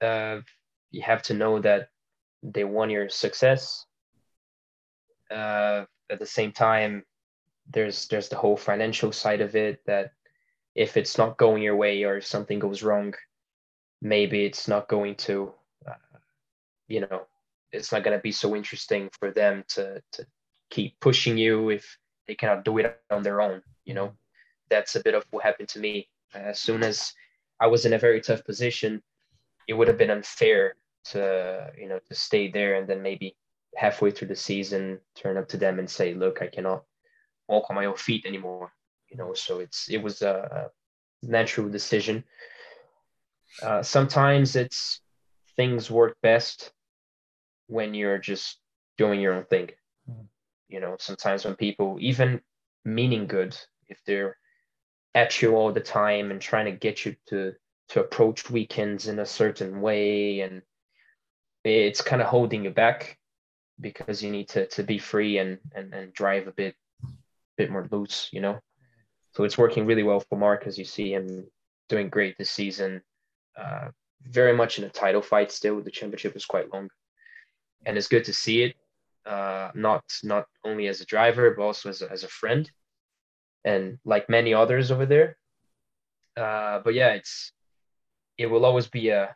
[0.00, 0.40] uh,
[0.90, 1.90] you have to know that
[2.42, 3.86] they want your success.
[5.32, 7.04] Uh, at the same time,
[7.72, 10.12] there's there's the whole financial side of it that
[10.74, 13.14] if it's not going your way or if something goes wrong,
[14.00, 15.52] maybe it's not going to,
[15.86, 16.18] uh,
[16.88, 17.22] you know,
[17.72, 20.26] it's not going to be so interesting for them to to
[20.70, 23.62] keep pushing you if they cannot do it on their own.
[23.84, 24.12] You know,
[24.70, 26.08] that's a bit of what happened to me.
[26.34, 27.12] As soon as
[27.60, 29.02] I was in a very tough position,
[29.68, 30.74] it would have been unfair
[31.04, 33.34] to you know to stay there and then maybe
[33.76, 36.84] halfway through the season turn up to them and say look i cannot
[37.48, 38.72] walk on my own feet anymore
[39.10, 40.70] you know so it's it was a,
[41.24, 42.24] natural decision
[43.62, 45.00] uh, sometimes it's
[45.54, 46.72] things work best
[47.68, 48.58] when you're just
[48.98, 49.68] doing your own thing
[50.10, 50.24] mm-hmm.
[50.68, 52.40] you know sometimes when people even
[52.84, 53.56] meaning good
[53.88, 54.36] if they're
[55.14, 57.52] at you all the time and trying to get you to
[57.88, 60.62] to approach weekends in a certain way and
[61.64, 63.18] it's kind of holding you back
[63.82, 66.74] because you need to to be free and and, and drive a bit
[67.58, 68.58] bit more loose you know?
[69.32, 71.46] So it's working really well for Marcus you see him
[71.88, 73.02] doing great this season.
[73.56, 73.88] Uh,
[74.22, 75.82] very much in a title fight still.
[75.82, 76.88] The championship is quite long.
[77.84, 78.76] And it's good to see it
[79.26, 82.70] uh, not not only as a driver but also as a, as a friend
[83.64, 85.36] and like many others over there.
[86.36, 87.52] Uh, but yeah it's
[88.38, 89.34] it will always be a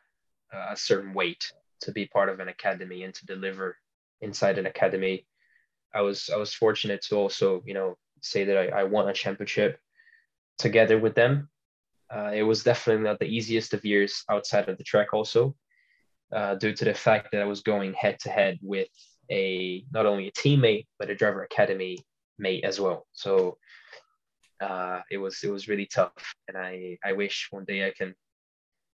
[0.53, 3.76] a certain weight to be part of an academy and to deliver
[4.20, 5.26] inside an academy.
[5.94, 9.12] I was I was fortunate to also you know say that I, I won a
[9.12, 9.78] championship
[10.58, 11.48] together with them.
[12.14, 15.56] Uh, it was definitely not the easiest of years outside of the track also,
[16.32, 18.88] uh, due to the fact that I was going head to head with
[19.30, 21.98] a not only a teammate but a driver academy
[22.38, 23.06] mate as well.
[23.12, 23.58] So
[24.60, 28.14] uh, it was it was really tough, and I I wish one day I can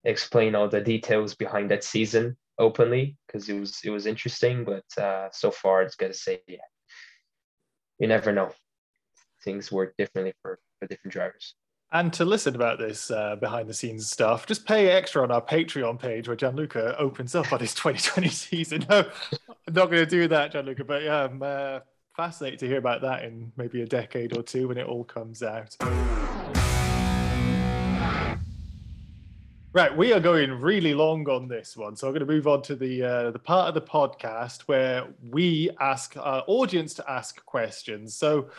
[0.04, 4.64] explain all the details behind that season openly because it was it was interesting.
[4.64, 6.58] But uh, so far, it's gotta say, yeah,
[7.98, 8.50] you never know.
[9.44, 11.54] Things work differently for for different drivers.
[11.94, 15.42] And to listen about this uh, behind the scenes stuff, just pay extra on our
[15.42, 18.86] Patreon page where Gianluca opens up on his 2020 season.
[18.88, 19.00] No,
[19.68, 21.80] I'm not going to do that, Gianluca, but yeah, I'm uh,
[22.16, 25.42] fascinated to hear about that in maybe a decade or two when it all comes
[25.42, 25.76] out.
[29.74, 32.60] Right, we are going really long on this one, so I'm going to move on
[32.64, 37.42] to the uh, the part of the podcast where we ask our audience to ask
[37.46, 38.14] questions.
[38.14, 38.50] So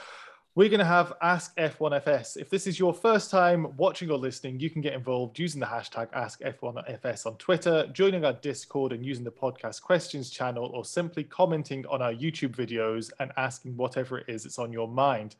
[0.55, 2.37] we're going to have Ask F1FS.
[2.37, 5.67] If this is your first time watching or listening, you can get involved using the
[5.67, 10.83] hashtag Ask F1FS on Twitter, joining our Discord, and using the podcast questions channel, or
[10.83, 15.35] simply commenting on our YouTube videos and asking whatever it is that's on your mind.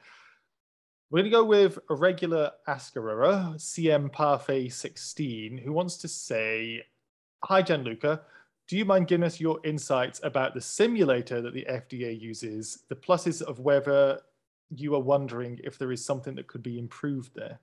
[1.14, 6.84] We're going to go with a regular Askerer, CM Parfait 16, who wants to say,
[7.44, 8.22] Hi, Gianluca.
[8.68, 12.96] Do you mind giving us your insights about the simulator that the FDA uses, the
[12.96, 14.22] pluses of whether
[14.72, 17.60] you are wondering if there is something that could be improved there?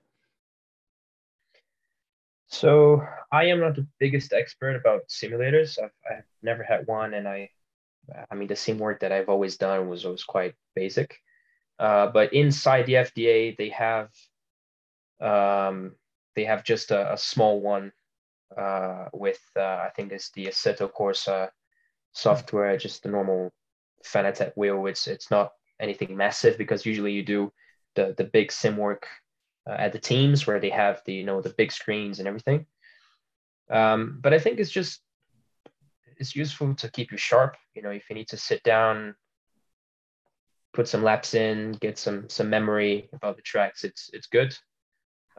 [2.47, 5.77] So I am not the biggest expert about simulators.
[5.77, 7.49] I've, I've never had one, and I,
[8.31, 11.19] I mean, the sim work that I've always done was always quite basic.
[11.81, 14.11] Uh, but inside the FDA, they have
[15.19, 15.95] um,
[16.35, 17.91] they have just a, a small one
[18.55, 21.49] uh, with uh, I think it's the Assetto Corsa
[22.13, 23.51] software, just the normal
[24.05, 24.85] Fanatec wheel.
[24.85, 27.51] It's it's not anything massive because usually you do
[27.95, 29.07] the the big sim work
[29.67, 32.67] uh, at the teams where they have the you know the big screens and everything.
[33.71, 35.01] Um, but I think it's just
[36.17, 37.57] it's useful to keep you sharp.
[37.73, 39.15] You know, if you need to sit down
[40.73, 43.83] put some laps in, get some some memory about the tracks.
[43.83, 44.55] It's it's good.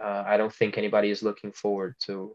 [0.02, 2.34] Uh, I don't think anybody is looking forward to,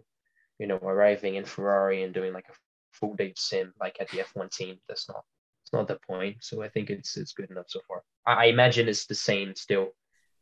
[0.59, 2.53] you know, arriving in Ferrari and doing like a
[2.91, 4.77] full day sim like at the F1 team.
[4.87, 5.23] That's not
[5.63, 6.37] it's not the point.
[6.41, 8.03] So I think it's it's good enough so far.
[8.25, 9.89] I, I imagine it's the same still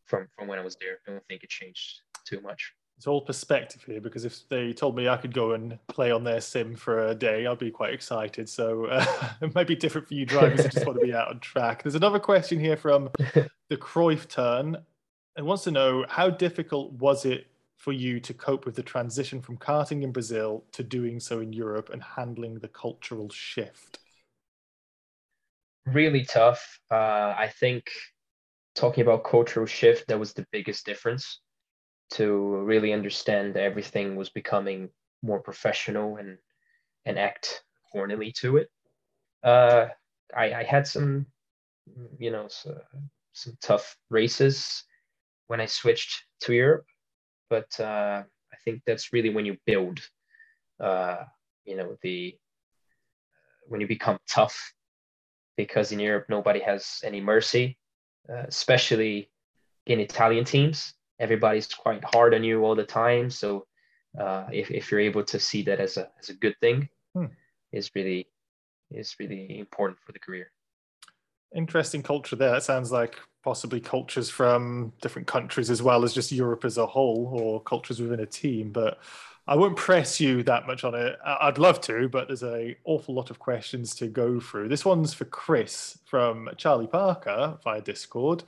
[0.06, 1.00] from from when I was there.
[1.08, 4.96] I don't think it changed too much it's all perspective here because if they told
[4.96, 7.94] me I could go and play on their sim for a day, I'd be quite
[7.94, 8.48] excited.
[8.48, 9.06] So uh,
[9.42, 11.84] it might be different for you drivers who just want to be out on track.
[11.84, 13.10] There's another question here from
[13.70, 14.78] the Cruyff turn
[15.36, 19.42] and wants to know how difficult was it for you to cope with the transition
[19.42, 24.00] from karting in Brazil to doing so in Europe and handling the cultural shift?
[25.86, 26.80] Really tough.
[26.90, 27.92] Uh, I think
[28.74, 31.42] talking about cultural shift, that was the biggest difference
[32.12, 34.90] to really understand everything was becoming
[35.24, 36.38] more professional and
[37.06, 38.70] and act accordingly to it.
[39.44, 39.88] Uh,
[40.36, 41.28] I, I had some,
[42.18, 42.80] you know, so,
[43.34, 44.84] some tough races
[45.48, 46.86] when I switched to Europe,
[47.50, 50.00] but uh, I think that's really when you build,
[50.80, 51.18] uh,
[51.64, 52.36] you know, the
[53.68, 54.74] when you become tough,
[55.58, 57.78] because in Europe nobody has any mercy,
[58.30, 59.30] uh, especially
[59.86, 63.30] in Italian teams everybody's quite hard on you all the time.
[63.30, 63.66] So
[64.20, 67.26] uh, if, if you're able to see that as a, as a good thing, hmm.
[67.72, 68.28] is really
[68.92, 70.52] is really important for the career.
[71.56, 72.56] Interesting culture there.
[72.56, 76.86] It sounds like possibly cultures from different countries as well as just Europe as a
[76.86, 78.72] whole, or cultures within a team.
[78.72, 79.00] But
[79.48, 81.18] I won't press you that much on it.
[81.24, 84.70] I'd love to, but there's a awful lot of questions to go through.
[84.70, 88.44] This one's for Chris from Charlie Parker via Discord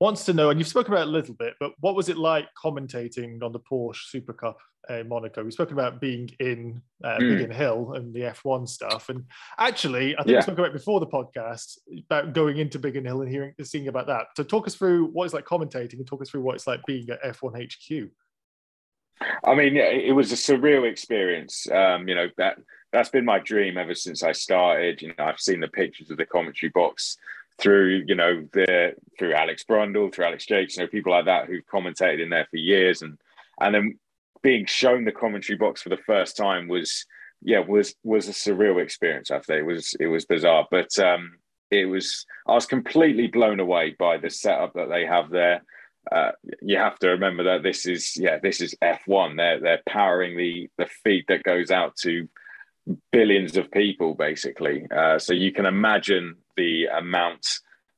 [0.00, 2.16] wants to know, and you've spoken about it a little bit, but what was it
[2.16, 5.42] like commentating on the Porsche Super Cup in Monaco?
[5.42, 7.30] We've spoken about being in uh, mm.
[7.30, 9.24] Biggin Hill and the F1 stuff, and
[9.58, 10.36] actually, I think yeah.
[10.36, 14.06] we spoke about before the podcast about going into Biggin Hill and hearing, seeing about
[14.06, 14.26] that.
[14.36, 16.80] So, talk us through what it's like commentating, and talk us through what it's like
[16.86, 18.10] being at F1 HQ.
[19.44, 21.68] I mean, it was a surreal experience.
[21.70, 22.58] Um, you know that
[22.92, 25.02] that's been my dream ever since I started.
[25.02, 27.16] You know, I've seen the pictures of the commentary box
[27.60, 31.46] through you know the through Alex Brundle, through Alex Jacques, you know people like that
[31.46, 33.18] who've commentated in there for years, and
[33.60, 33.98] and then
[34.42, 37.06] being shown the commentary box for the first time was
[37.42, 39.30] yeah was was a surreal experience.
[39.30, 41.38] I think it was it was bizarre, but um,
[41.70, 45.62] it was I was completely blown away by the setup that they have there.
[46.10, 46.32] Uh,
[46.62, 49.36] you have to remember that this is yeah this is F1.
[49.36, 52.28] They're they're powering the the feed that goes out to
[53.12, 54.86] billions of people, basically.
[54.90, 57.46] Uh, so you can imagine the amount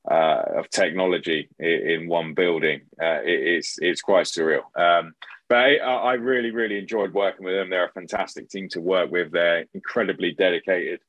[0.08, 2.82] uh, of technology in, one building.
[3.00, 4.62] Uh, it, it's it's quite surreal.
[4.78, 5.12] Um,
[5.48, 7.70] but I, really really enjoyed working with them.
[7.70, 9.32] They're a fantastic team to work with.
[9.32, 11.00] They're incredibly dedicated.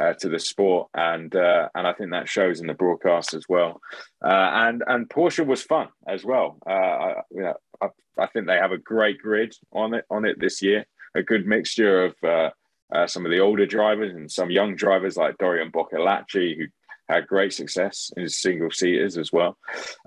[0.00, 3.42] Uh, to the sport, and uh, and I think that shows in the broadcast as
[3.48, 3.80] well.
[4.24, 6.56] Uh, and and Porsche was fun as well.
[6.64, 10.24] Uh, I, you know, I, I, think they have a great grid on it on
[10.24, 10.86] it this year.
[11.16, 15.36] A good mixture of uh, some of the older drivers and some young drivers like
[15.38, 16.66] Dorian Boccolacci, who
[17.08, 19.56] had great success in single seaters as well.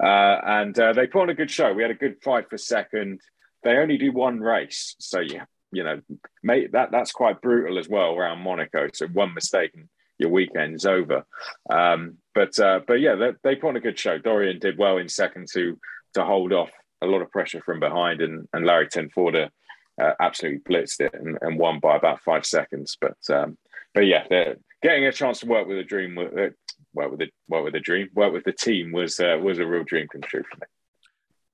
[0.02, 1.74] Uh, and uh, they put on a good show.
[1.74, 3.22] We had a good fight for second.
[3.64, 6.02] They only do one race, so yeah, you know,
[6.43, 8.88] mate, that that's quite brutal as well around Monaco.
[8.93, 9.88] So one mistake and
[10.18, 11.26] your weekend's over.
[11.70, 14.18] Um, but uh, but yeah, they, they put on a good show.
[14.18, 15.78] Dorian did well in second to
[16.14, 16.72] to hold off
[17.02, 19.49] a lot of pressure from behind, and and Larry ten Voorde
[20.02, 22.97] uh, absolutely blitzed it and, and, won by about five seconds.
[22.99, 23.58] But um,
[23.93, 24.26] but yeah,
[24.82, 26.49] getting a chance to work with a dream, uh,
[26.93, 29.65] work with a work with a dream, work with the team was uh, was a
[29.65, 30.67] real dream come true for me.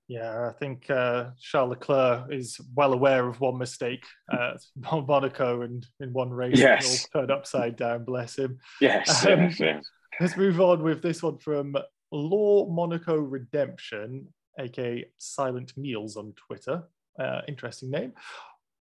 [0.07, 4.57] Yeah, I think uh, Charles Leclerc is well aware of one mistake at
[5.07, 7.07] Monaco and in one race, yes.
[7.13, 8.05] all turned upside down.
[8.05, 8.57] Bless him.
[8.80, 9.86] Yes, um, yes, yes.
[10.19, 11.75] Let's move on with this one from
[12.11, 16.84] Law Monaco Redemption, aka Silent Meals on Twitter.
[17.19, 18.13] Uh, interesting name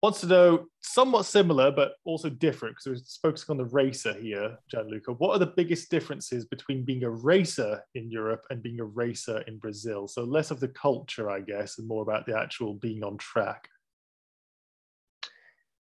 [0.01, 4.57] wants to know somewhat similar but also different because we're focusing on the racer here
[4.69, 5.13] gianluca.
[5.13, 9.41] What are the biggest differences between being a racer in europe and being a racer
[9.41, 10.07] in brazil?
[10.07, 13.67] So less of the culture i guess and more about the actual being on track.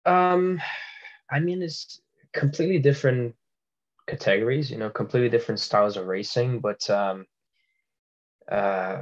[0.05, 0.61] Um
[1.31, 2.01] i mean it's
[2.35, 3.35] completely different
[4.09, 7.25] categories you know completely different styles of racing but um
[8.51, 8.99] uh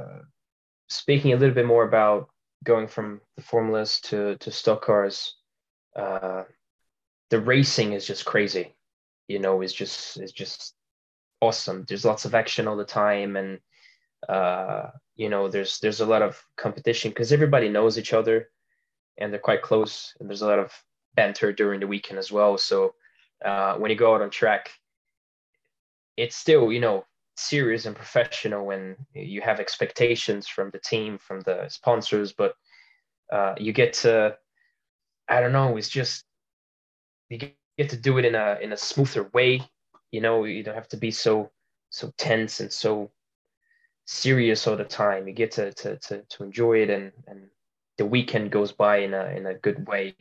[0.89, 2.29] speaking a little bit more about
[2.63, 5.35] going from the formulas to to stock cars,
[5.95, 6.43] uh,
[7.29, 8.75] the racing is just crazy.
[9.27, 10.75] You know, it's just it's just
[11.41, 11.85] awesome.
[11.87, 13.59] There's lots of action all the time, and
[14.29, 18.49] uh, you know, there's there's a lot of competition because everybody knows each other,
[19.17, 20.13] and they're quite close.
[20.19, 20.71] And there's a lot of
[21.15, 22.57] banter during the weekend as well.
[22.57, 22.95] So
[23.43, 24.71] uh, when you go out on track,
[26.17, 27.05] it's still you know
[27.41, 32.55] serious and professional when you have expectations from the team, from the sponsors, but
[33.31, 34.35] uh, you get to,
[35.27, 36.25] I don't know, it's just
[37.29, 39.61] you get to do it in a in a smoother way.
[40.11, 41.51] You know, you don't have to be so
[41.89, 43.11] so tense and so
[44.05, 45.27] serious all the time.
[45.27, 47.49] You get to to to, to enjoy it, and and
[47.97, 50.15] the weekend goes by in a in a good way.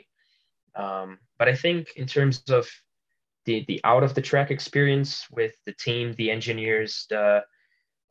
[0.76, 2.70] Um, but I think in terms of
[3.50, 7.42] the the out of the track experience with the team, the engineers, the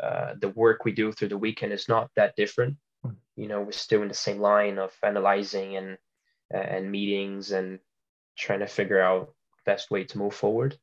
[0.04, 2.76] uh, the work we do through the weekend is not that different.
[3.04, 3.12] Hmm.
[3.36, 5.98] You know, we're still in the same line of analyzing and
[6.54, 7.80] uh, and meetings and
[8.38, 9.34] trying to figure out
[9.66, 10.78] best way to move forward.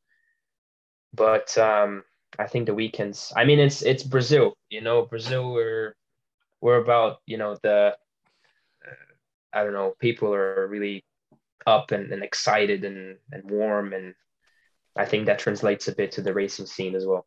[1.14, 2.04] But um,
[2.38, 3.32] I think the weekends.
[3.36, 4.56] I mean, it's it's Brazil.
[4.70, 5.52] You know, Brazil.
[5.52, 5.94] We're
[6.60, 7.96] we're about you know the.
[8.86, 9.04] Uh,
[9.52, 9.94] I don't know.
[9.98, 11.04] People are really
[11.66, 14.14] up and, and excited and, and warm and
[14.96, 17.26] I think that translates a bit to the racing scene as well.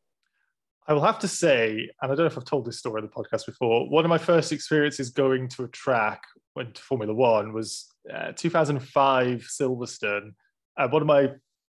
[0.88, 3.07] I will have to say, and I don't know if I've told this story on
[3.07, 7.13] the podcast before, one of my first experiences going to a track when to Formula
[7.13, 10.34] One was uh, 2005 Silverstone.
[10.78, 11.30] Uh, one of my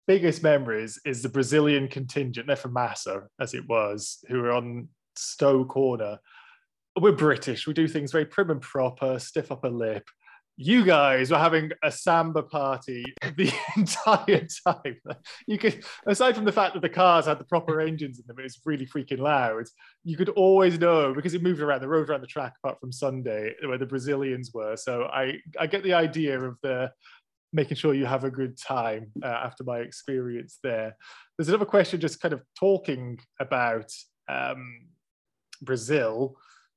[0.05, 5.63] biggest memories is the Brazilian contingent, they're Massa, as it was, who were on Stowe
[5.63, 6.19] Corner.
[6.99, 10.09] We're British, we do things very prim and proper, stiff upper lip
[10.57, 13.03] you guys were having a samba party
[13.35, 14.97] the entire time.
[15.47, 18.39] You could, aside from the fact that the cars had the proper engines in them,
[18.39, 19.65] it was really freaking loud.
[20.03, 22.91] You could always know because it moved around the road around the track, apart from
[22.91, 24.77] Sunday, where the Brazilians were.
[24.77, 26.91] So I, I get the idea of the
[27.51, 30.95] making sure you have a good time uh, after my experience there.
[31.37, 33.91] There's another question, just kind of talking about
[34.27, 34.87] um,
[35.61, 36.35] Brazil.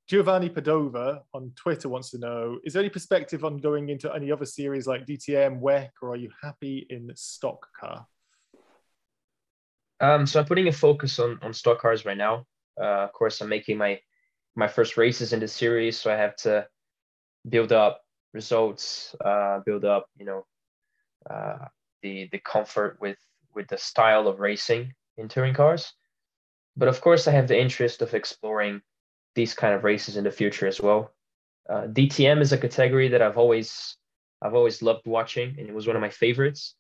[0.09, 4.32] Giovanni Padova on Twitter wants to know Is there any perspective on going into any
[4.32, 8.06] other series like DTM, WEC, or are you happy in stock car?
[10.00, 12.46] Um, so I'm putting a focus on, on stock cars right now.
[12.80, 14.00] Uh, of course, I'm making my
[14.56, 16.66] my first races in the series, so I have to
[17.48, 18.00] build up
[18.32, 20.46] results, uh, build up, you know,
[21.28, 21.66] uh,
[22.02, 23.18] the the comfort with
[23.54, 25.92] with the style of racing in touring cars.
[26.76, 28.80] But of course, I have the interest of exploring
[29.35, 31.12] these kind of races in the future as well.
[31.68, 33.97] Uh, DTM is a category that I've always
[34.41, 36.74] I've always loved watching, and it was one of my favorites.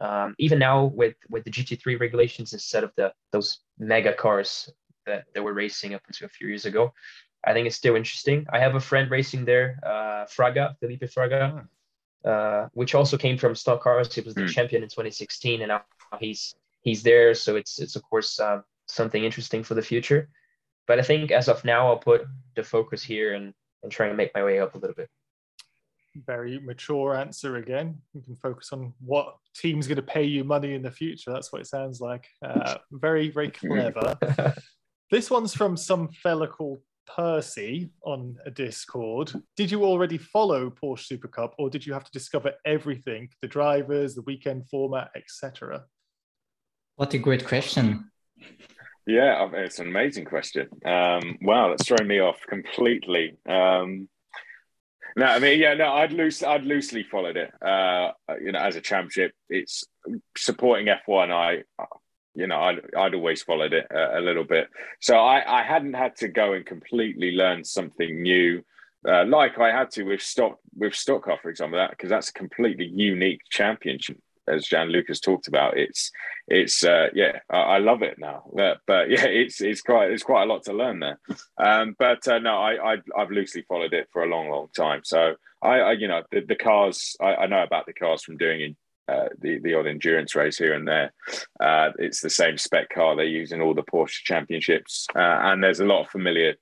[0.00, 4.68] Um, even now with with the GT3 regulations instead of the those mega cars
[5.06, 6.92] that, that were racing up until a few years ago,
[7.44, 8.46] I think it's still interesting.
[8.52, 11.66] I have a friend racing there, uh, Fraga, Felipe Fraga.
[12.24, 14.12] uh, which also came from stock cars.
[14.12, 14.48] He was the mm.
[14.48, 15.84] champion in 2016, and now
[16.18, 17.34] he's he's there.
[17.34, 20.28] So it's it's of course uh, something interesting for the future.
[20.86, 24.16] But I think as of now, I'll put the focus here and and try and
[24.16, 25.08] make my way up a little bit.
[26.26, 27.98] Very mature answer again.
[28.14, 31.30] You can focus on what team's going to pay you money in the future.
[31.30, 32.26] That's what it sounds like.
[32.42, 34.16] Uh, very very clever.
[35.10, 39.32] this one's from some fella called Percy on a Discord.
[39.56, 43.48] Did you already follow Porsche Super Cup, or did you have to discover everything, the
[43.48, 45.84] drivers, the weekend format, etc.?
[46.96, 48.10] What a great question.
[49.06, 50.68] Yeah, it's an amazing question.
[50.84, 53.36] Um, wow, that's thrown me off completely.
[53.48, 54.08] Um,
[55.16, 57.52] no, I mean, yeah, no, I'd loose, I'd loosely followed it.
[57.62, 58.10] Uh,
[58.42, 59.84] you know, as a championship, it's
[60.36, 61.30] supporting F1.
[61.30, 61.62] I,
[62.34, 64.68] you know, I'd, I'd always followed it a, a little bit.
[65.00, 68.62] So I, I hadn't had to go and completely learn something new.
[69.08, 72.30] Uh, like I had to with stock with stock car, for example, that because that's
[72.30, 74.18] a completely unique championship
[74.48, 76.10] as Gianluca has talked about, it's
[76.48, 78.44] it's uh, yeah, I, I, love it now.
[78.52, 81.18] But, but, yeah, it's it's quite it's quite a lot to learn there.
[81.58, 85.02] Um, but uh, no, I, I have loosely followed it for a long, long time.
[85.04, 88.36] So I, I you know the, the cars I, I, know about the cars from
[88.36, 88.76] doing
[89.08, 91.12] uh, the the odd endurance race here and there.
[91.60, 95.62] Uh, it's the same spec car they use in all the Porsche championships, uh, and
[95.62, 96.54] there's a lot of familiar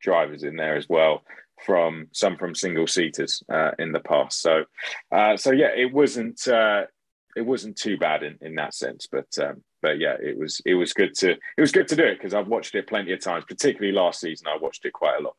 [0.00, 1.22] drivers in there as well
[1.64, 4.40] from some from single seaters uh, in the past.
[4.40, 4.64] So,
[5.10, 6.84] uh, so yeah, it wasn't uh,
[7.36, 9.08] it wasn't too bad in, in that sense.
[9.10, 12.04] But um, but yeah, it was it was good to it was good to do
[12.04, 14.46] it because I've watched it plenty of times, particularly last season.
[14.48, 15.36] I watched it quite a lot.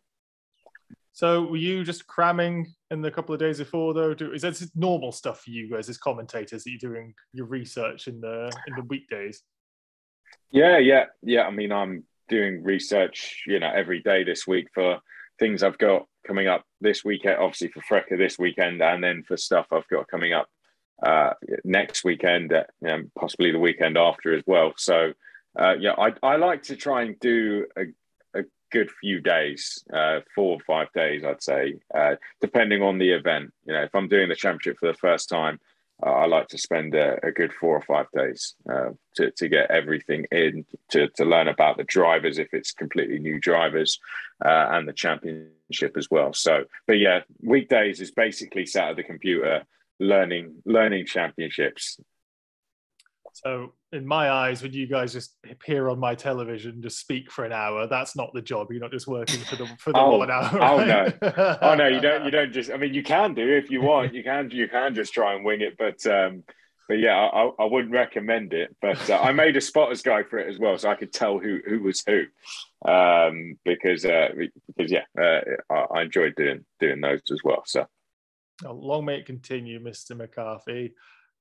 [1.15, 4.15] So were you just cramming in the couple of days before though?
[4.15, 8.07] Do, is that normal stuff for you guys as commentators that you're doing your research
[8.07, 9.43] in the in the weekdays?
[10.51, 11.43] Yeah, yeah, yeah.
[11.43, 14.99] I mean, I'm doing research, you know, every day this week for
[15.39, 19.37] things I've got coming up this weekend, obviously for FRECA this weekend, and then for
[19.37, 20.47] stuff I've got coming up
[21.01, 21.33] uh,
[21.63, 24.73] next weekend, uh, and possibly the weekend after as well.
[24.77, 25.13] So,
[25.57, 27.83] uh, yeah, I, I like to try and do a,
[28.39, 33.11] a good few days, uh, four or five days, I'd say, uh, depending on the
[33.11, 33.53] event.
[33.65, 35.59] You know, if I'm doing the championship for the first time,
[36.05, 38.55] uh, I like to spend a, a, good four or five days
[39.15, 43.39] to, to get everything in, to, to learn about the drivers if it's completely new
[43.39, 43.99] drivers,
[44.41, 46.33] and the championship as well.
[46.33, 49.63] So, but yeah, weekdays is basically sat at the computer
[49.99, 51.99] learning learning championships.
[53.35, 57.45] So, in my eyes, when you guys just appear on my television, just speak for
[57.45, 58.67] an hour, that's not the job.
[58.69, 60.49] You're not just working for the for the oh, one hour.
[60.53, 60.61] Right?
[60.61, 62.25] Oh no, oh no, you don't.
[62.25, 62.71] You don't just.
[62.71, 64.13] I mean, you can do if you want.
[64.13, 64.51] You can.
[64.51, 66.43] You can just try and wing it, but um,
[66.87, 68.75] but yeah, I, I wouldn't recommend it.
[68.81, 71.39] But uh, I made a spotters guide for it as well, so I could tell
[71.39, 72.25] who who was who.
[72.87, 74.29] Um, because uh,
[74.67, 75.41] because yeah, uh,
[75.71, 77.63] I, I enjoyed doing doing those as well.
[77.65, 77.87] So
[78.63, 80.15] long may it continue, Mr.
[80.15, 80.93] McCarthy.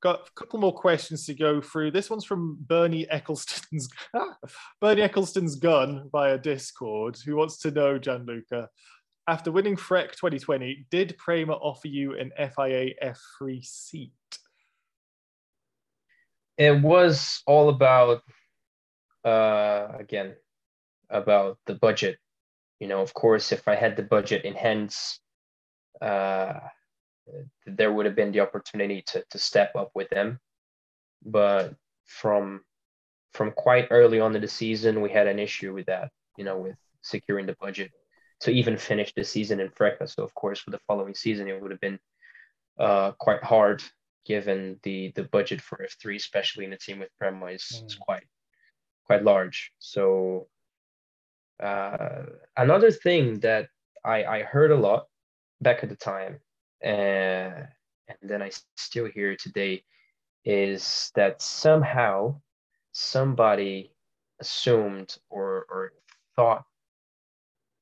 [0.02, 1.92] Got a couple more questions to go through.
[1.92, 3.88] This one's from Bernie Ecclestone's
[4.80, 8.68] Bernie Ecclestone's gun via Discord, who wants to know, Gianluca,
[9.28, 14.10] after winning FREC 2020, did Prema offer you an FIA F3 seat?
[16.58, 18.22] It was all about,
[19.24, 20.34] uh, again,
[21.08, 22.18] about the budget.
[22.80, 25.20] You know, of course, if I had the budget in hands,
[26.00, 26.54] uh,
[27.66, 30.38] there would have been the opportunity to to step up with them.
[31.24, 31.74] But
[32.06, 32.62] from
[33.32, 36.58] from quite early on in the season, we had an issue with that, you know,
[36.58, 37.90] with securing the budget
[38.40, 40.08] to even finish the season in FRECA.
[40.08, 41.98] So of course, for the following season, it would have been
[42.78, 43.82] uh, quite hard
[44.24, 47.86] given the the budget for F3, especially in a team with Prema, is, mm.
[47.86, 48.24] is quite
[49.06, 49.72] quite large.
[49.78, 50.48] So
[51.62, 52.24] uh,
[52.56, 53.68] another thing that
[54.04, 55.06] I, I heard a lot
[55.60, 56.40] back at the time
[56.84, 57.66] uh,
[58.08, 59.84] and then I still hear today
[60.44, 62.40] is that somehow
[62.92, 63.92] somebody
[64.40, 65.92] assumed or, or
[66.36, 66.64] thought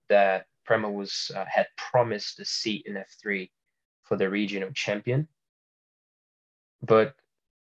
[0.08, 3.50] that Prema was uh, had promised a seat in F3
[4.04, 5.26] for the regional champion.
[6.82, 7.14] But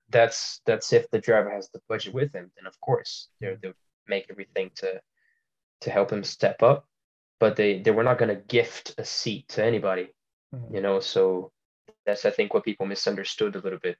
[0.10, 3.74] that's that's if the driver has the budget with him, then of course they'll, they'll
[4.08, 5.02] make everything to
[5.82, 6.88] to help him step up.
[7.40, 10.15] But they, they were not going to gift a seat to anybody
[10.54, 10.76] mm-hmm.
[10.76, 11.52] you know so
[12.06, 13.98] that's i think what people misunderstood a little bit.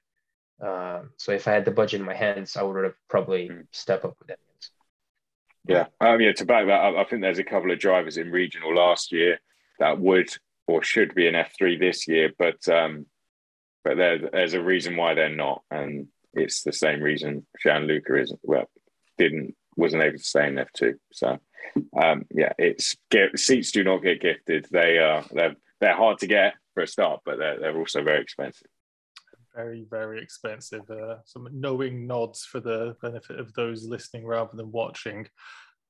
[0.60, 3.60] Um, so if i had the budget in my hands i would have probably mm-hmm.
[3.72, 4.38] step up with that.
[5.68, 5.86] Yeah.
[6.00, 6.80] Um, yeah to back that.
[6.80, 9.38] Up i think there's a couple of drivers in regional last year
[9.78, 10.28] that would
[10.66, 13.06] or should be an f3 this year but um
[13.86, 15.62] but there, there's a reason why they're not.
[15.70, 18.68] And it's the same reason Gianluca isn't well
[19.16, 21.38] didn't wasn't able to stay in F2 so
[22.02, 24.66] um, yeah it's get seats do not get gifted.
[24.70, 28.20] They are they're they're hard to get for a start, but they're, they're also very
[28.20, 28.68] expensive.
[29.54, 30.88] very, very expensive.
[30.90, 35.26] Uh, some knowing nods for the benefit of those listening rather than watching.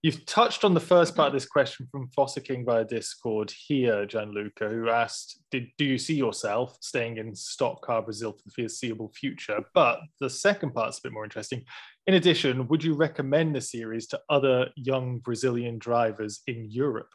[0.02, 4.06] You've touched on the first part of this question from Foster King via Discord here,
[4.06, 8.52] Gianluca, who asked, Did, Do you see yourself staying in stock car Brazil for the
[8.52, 9.64] foreseeable future?
[9.74, 11.64] But the second part's a bit more interesting.
[12.06, 17.08] In addition, would you recommend the series to other young Brazilian drivers in Europe?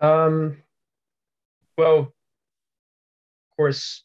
[0.00, 0.62] Um,
[1.76, 4.04] well, of course,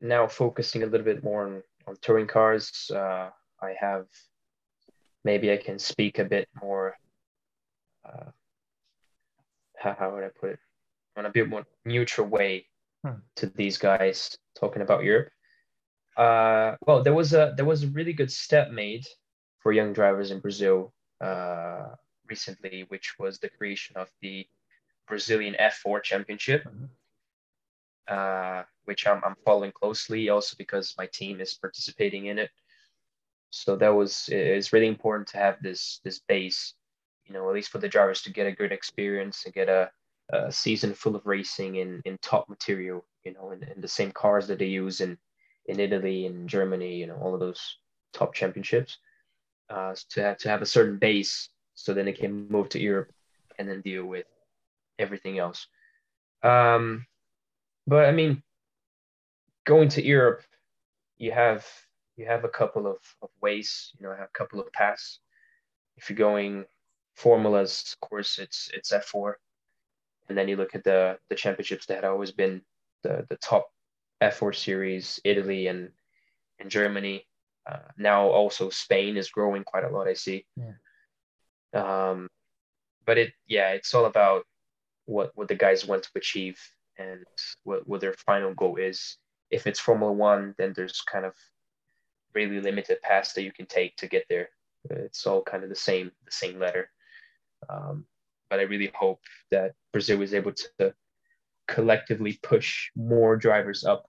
[0.00, 3.30] now focusing a little bit more on, on touring cars, uh,
[3.62, 4.06] I have
[5.24, 6.96] maybe I can speak a bit more.
[8.04, 8.30] Uh,
[9.76, 10.58] how, how would I put it?
[11.16, 12.66] On a bit more neutral way
[13.04, 13.14] hmm.
[13.36, 15.30] to these guys talking about Europe.
[16.16, 19.06] Uh, well, there was a there was a really good step made
[19.58, 21.88] for young drivers in Brazil uh,
[22.28, 24.46] recently, which was the creation of the
[25.10, 26.86] Brazilian F4 Championship, mm-hmm.
[28.08, 32.50] uh, which I'm, I'm following closely also because my team is participating in it.
[33.50, 36.74] So that was it's really important to have this this base,
[37.26, 39.90] you know, at least for the drivers to get a good experience and get a,
[40.32, 44.12] a season full of racing in in top material, you know, in, in the same
[44.12, 45.18] cars that they use in
[45.66, 47.78] in Italy and Germany, you know, all of those
[48.12, 48.98] top championships.
[49.68, 53.12] Uh, to have to have a certain base, so then they can move to Europe
[53.56, 54.26] and then deal with
[55.00, 55.66] everything else.
[56.42, 57.06] Um,
[57.86, 58.42] but I mean,
[59.64, 60.42] going to Europe,
[61.18, 61.66] you have
[62.16, 65.20] you have a couple of, of ways, you know, a couple of paths.
[65.96, 66.64] If you're going
[67.14, 69.34] formulas, of course, it's it's F4,
[70.28, 72.62] and then you look at the the championships that had always been
[73.02, 73.68] the the top
[74.22, 75.90] F4 series, Italy and
[76.58, 77.26] and Germany.
[77.70, 80.08] Uh, now also Spain is growing quite a lot.
[80.08, 80.46] I see.
[80.56, 80.72] Yeah.
[81.72, 82.28] Um,
[83.04, 84.44] but it yeah, it's all about
[85.10, 86.58] what what the guys want to achieve
[86.98, 87.24] and
[87.64, 89.16] what what their final goal is.
[89.50, 91.34] If it's Formula One, then there's kind of
[92.34, 94.48] really limited paths that you can take to get there.
[94.88, 96.88] It's all kind of the same, the same letter.
[97.68, 98.06] Um,
[98.48, 100.94] but I really hope that Brazil is able to
[101.66, 104.06] collectively push more drivers up.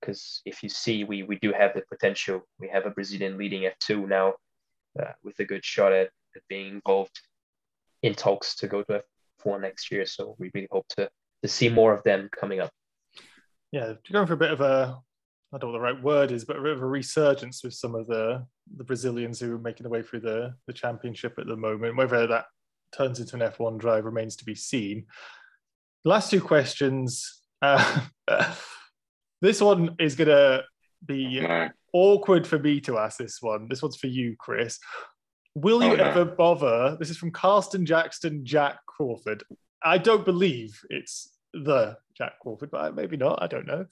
[0.00, 2.42] Because if you see, we we do have the potential.
[2.58, 4.34] We have a Brazilian leading F2 now,
[5.00, 7.18] uh, with a good shot at, at being involved
[8.02, 9.02] in talks to go to
[9.46, 10.06] F1 next year.
[10.06, 11.08] So we really hope to
[11.42, 12.70] to see more of them coming up.
[13.72, 14.98] Yeah, going for a bit of a
[15.52, 17.74] I don't know what the right word is, but a bit of a resurgence with
[17.74, 18.44] some of the
[18.76, 21.96] the Brazilians who are making their way through the the championship at the moment.
[21.96, 22.46] Whether that
[22.96, 25.06] turns into an F1 drive remains to be seen.
[26.04, 27.42] Last two questions.
[27.62, 28.00] Uh,
[29.40, 30.64] this one is going to
[31.04, 31.44] be
[31.92, 33.66] awkward for me to ask this one.
[33.68, 34.78] This one's for you, Chris.
[35.56, 36.04] Will you oh, no.
[36.04, 36.98] ever bother?
[37.00, 39.42] This is from Carsten Jackson Jack Crawford.
[39.82, 43.42] I don't believe it's the Jack Crawford, but maybe not.
[43.42, 43.86] I don't know.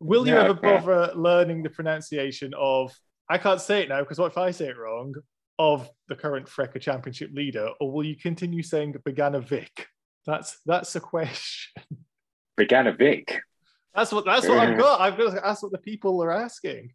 [0.00, 2.98] Will you yeah, ever bother learning the pronunciation of?
[3.28, 5.14] I can't say it now because what if I say it wrong?
[5.58, 9.88] Of the current FRECA Championship leader, or will you continue saying Begana Vic?
[10.24, 11.82] That's that's a question.
[12.96, 13.38] Vic.
[13.94, 14.98] That's what that's what I've got.
[15.02, 15.34] I've got.
[15.34, 16.94] That's what the people are asking.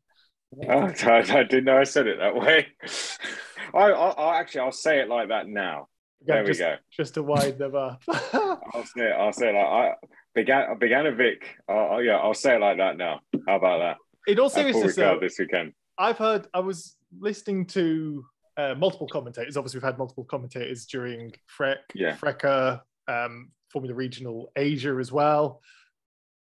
[0.68, 2.68] Oh, I, I, didn't know I said it that way.
[3.74, 5.88] I, I, actually I'll say it like that now.
[6.26, 6.76] there just, we go.
[6.92, 8.02] Just to wind them up.
[8.10, 9.16] I'll say it.
[9.18, 9.94] I'll say it like I
[10.34, 11.44] began Beganovic.
[11.68, 13.20] Oh, yeah, I'll say it like that now.
[13.48, 13.98] How about that?
[14.32, 15.74] In all seriousness, though, this weekend.
[15.98, 16.48] I've heard.
[16.54, 18.26] I was listening to
[18.58, 19.58] uh, multiple commentators.
[19.58, 22.18] Obviously, we've had multiple commentators during Frec, yeah.
[22.18, 25.62] FRECA, um, Formula Regional Asia as well.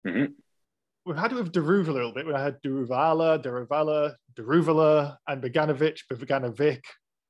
[0.05, 0.33] Mm-hmm.
[1.07, 2.27] We've had it with Daruvala a little bit.
[2.27, 6.81] We had Daruvala, Daruvala, Daruvala, and Beganovic, Beganovic,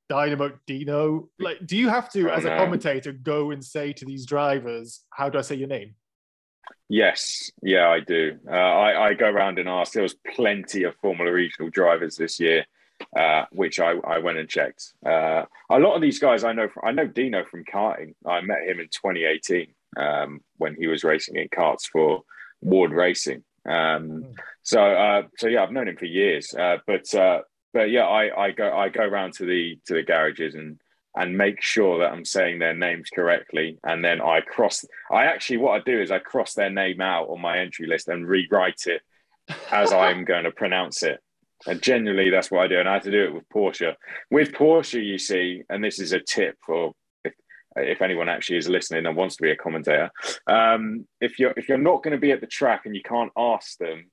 [0.08, 1.28] Dynamite Dino.
[1.38, 5.28] Like, do you have to, as a commentator, go and say to these drivers, "How
[5.28, 5.94] do I say your name"?
[6.88, 8.36] Yes, yeah, I do.
[8.50, 9.92] Uh, I, I, go around and ask.
[9.92, 12.66] There was plenty of Formula Regional drivers this year,
[13.16, 14.92] uh, which I, I, went and checked.
[15.06, 16.68] Uh, a lot of these guys I know.
[16.68, 18.14] From, I know Dino from karting.
[18.26, 22.22] I met him in 2018 um, when he was racing in karts for
[22.60, 23.44] Ward Racing.
[23.66, 24.32] Um, hmm.
[24.62, 26.54] so, uh, so yeah, I've known him for years.
[26.54, 27.40] Uh, but uh,
[27.72, 30.78] but yeah, I, I go I go around to the to the garages and
[31.18, 33.78] and make sure that I'm saying their names correctly.
[33.82, 37.28] And then I cross, I actually, what I do is I cross their name out
[37.28, 39.02] on my entry list and rewrite it
[39.72, 41.20] as I'm going to pronounce it.
[41.66, 42.78] And generally, that's what I do.
[42.78, 43.94] And I have to do it with Porsche.
[44.30, 46.92] With Porsche, you see, and this is a tip for
[47.82, 50.10] if, anyone actually is listening and wants to be a commentator.
[50.46, 53.32] Um, if you're if you're not going to be at the track and you can't
[53.36, 54.10] ask them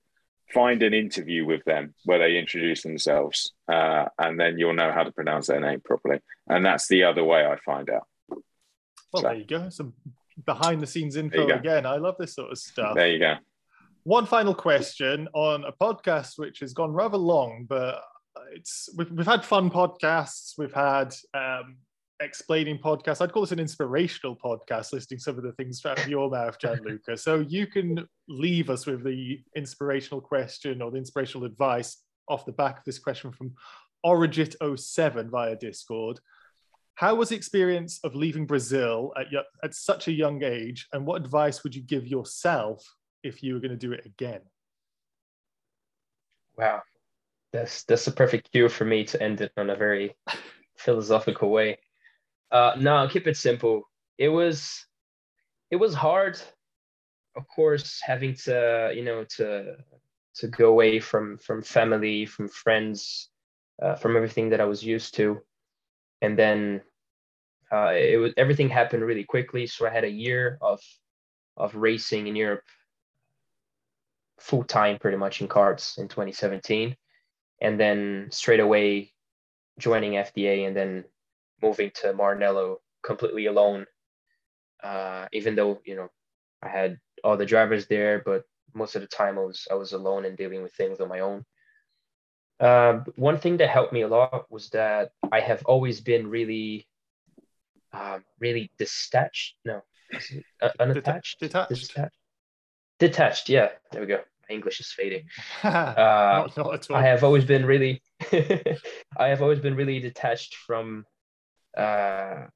[0.53, 5.03] find an interview with them where they introduce themselves, uh, and then you'll know how
[5.03, 6.19] to pronounce their name properly.
[6.47, 8.07] And that's the other way I find out.
[8.29, 9.69] Well, so, there you go.
[9.69, 9.93] Some
[10.45, 11.85] behind the scenes info again.
[11.85, 12.95] I love this sort of stuff.
[12.95, 13.35] There you go.
[14.03, 18.01] One final question on a podcast which has gone rather long, but
[18.53, 20.53] it's we've, we've had fun podcasts.
[20.57, 21.77] We've had um,
[22.21, 23.21] explaining podcast.
[23.21, 26.57] I'd call this an inspirational podcast, listing some of the things out of your mouth,
[26.59, 27.17] Gianluca.
[27.17, 31.97] So you can leave us with the inspirational question or the inspirational advice
[32.27, 33.53] off the back of this question from
[34.05, 36.19] Origit07 via Discord.
[36.95, 39.27] How was the experience of leaving Brazil at,
[39.63, 42.85] at such a young age, and what advice would you give yourself
[43.23, 44.39] if you were going to do it again?
[46.57, 46.83] Wow,
[47.51, 50.15] that's that's a perfect cue for me to end it on a very
[50.77, 51.79] philosophical way.
[52.56, 53.84] Uh, no, keep it simple.
[54.18, 54.86] It was
[55.72, 56.40] it was hard,
[57.36, 59.76] of course, having to you know to
[60.36, 63.30] to go away from from family, from friends,
[63.84, 65.41] uh, from everything that I was used to,
[66.22, 66.82] and then
[67.73, 69.68] uh, it was everything happened really quickly.
[69.68, 70.80] So I had a year of
[71.57, 72.64] of racing in Europe
[74.40, 76.95] full time, pretty much in karts in 2017,
[77.60, 79.11] and then straight away
[79.77, 81.03] joining FDA and then
[81.61, 83.86] moving to Maranello completely alone.
[84.84, 86.10] Uh, even though you know
[86.61, 89.94] I had all the drivers there, but most of the time I was I was
[89.94, 91.45] alone and dealing with things on my own.
[92.60, 96.88] Uh, one thing that helped me a lot was that I have always been really,
[97.91, 99.56] um, really detached.
[99.65, 99.82] No,
[100.61, 101.69] uh, unattached, detached.
[101.69, 102.18] detached.
[102.99, 103.49] Detached.
[103.49, 104.22] Yeah, there we go.
[104.48, 105.26] My English is fading.
[105.64, 108.02] uh, not, not I have always been really,
[108.32, 111.06] I have always been really detached from,
[111.77, 112.47] uh,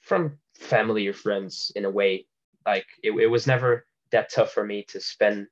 [0.00, 2.26] from family or friends in a way.
[2.66, 5.48] Like it, it was never that tough for me to spend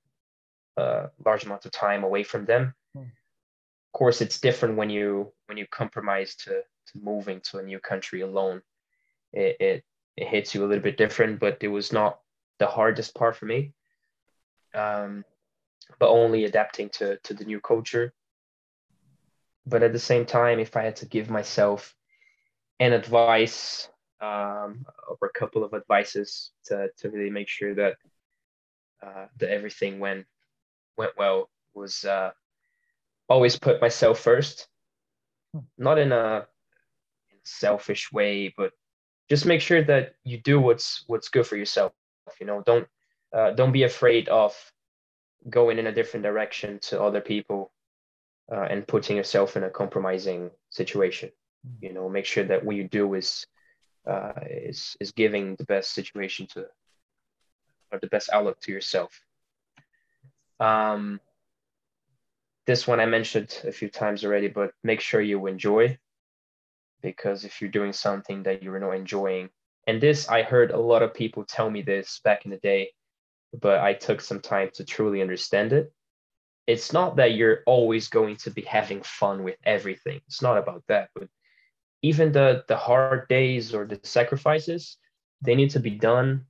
[0.77, 2.74] a large amount of time away from them.
[2.95, 3.03] Hmm.
[3.03, 7.81] Of course, it's different when you when you compromise to to moving to a new
[7.81, 8.62] country alone.
[9.32, 9.85] It, it
[10.16, 12.20] it hits you a little bit different, but it was not
[12.59, 13.73] the hardest part for me.
[14.74, 15.24] Um,
[15.99, 18.12] but only adapting to to the new culture.
[19.66, 21.95] But at the same time, if I had to give myself
[22.81, 23.89] an advice
[24.20, 27.94] um, or a couple of advices to to really make sure that
[29.02, 30.27] uh, that everything went
[30.97, 32.31] went well was uh,
[33.28, 34.66] always put myself first,
[35.52, 35.61] hmm.
[35.78, 36.47] not in a
[37.44, 38.73] selfish way, but
[39.28, 41.93] just make sure that you do what's what's good for yourself.
[42.40, 42.89] You know, don't
[43.32, 44.55] uh, don't be afraid of
[45.48, 47.73] going in a different direction to other people
[48.52, 51.31] uh, and putting yourself in a compromising situation.
[51.65, 51.85] Hmm.
[51.85, 53.47] You know, make sure that what you do is
[54.07, 56.66] uh, is is giving the best situation to
[57.93, 59.20] or the best outlook to yourself.
[60.59, 61.20] Um,
[62.66, 65.99] this one I mentioned a few times already, but make sure you enjoy
[67.03, 69.49] because if you're doing something that you're not enjoying,
[69.87, 72.93] and this I heard a lot of people tell me this back in the day,
[73.59, 75.93] but I took some time to truly understand it.
[76.66, 80.20] It's not that you're always going to be having fun with everything.
[80.27, 81.28] It's not about that, but
[82.02, 84.98] even the the hard days or the sacrifices,
[85.43, 86.47] they need to be done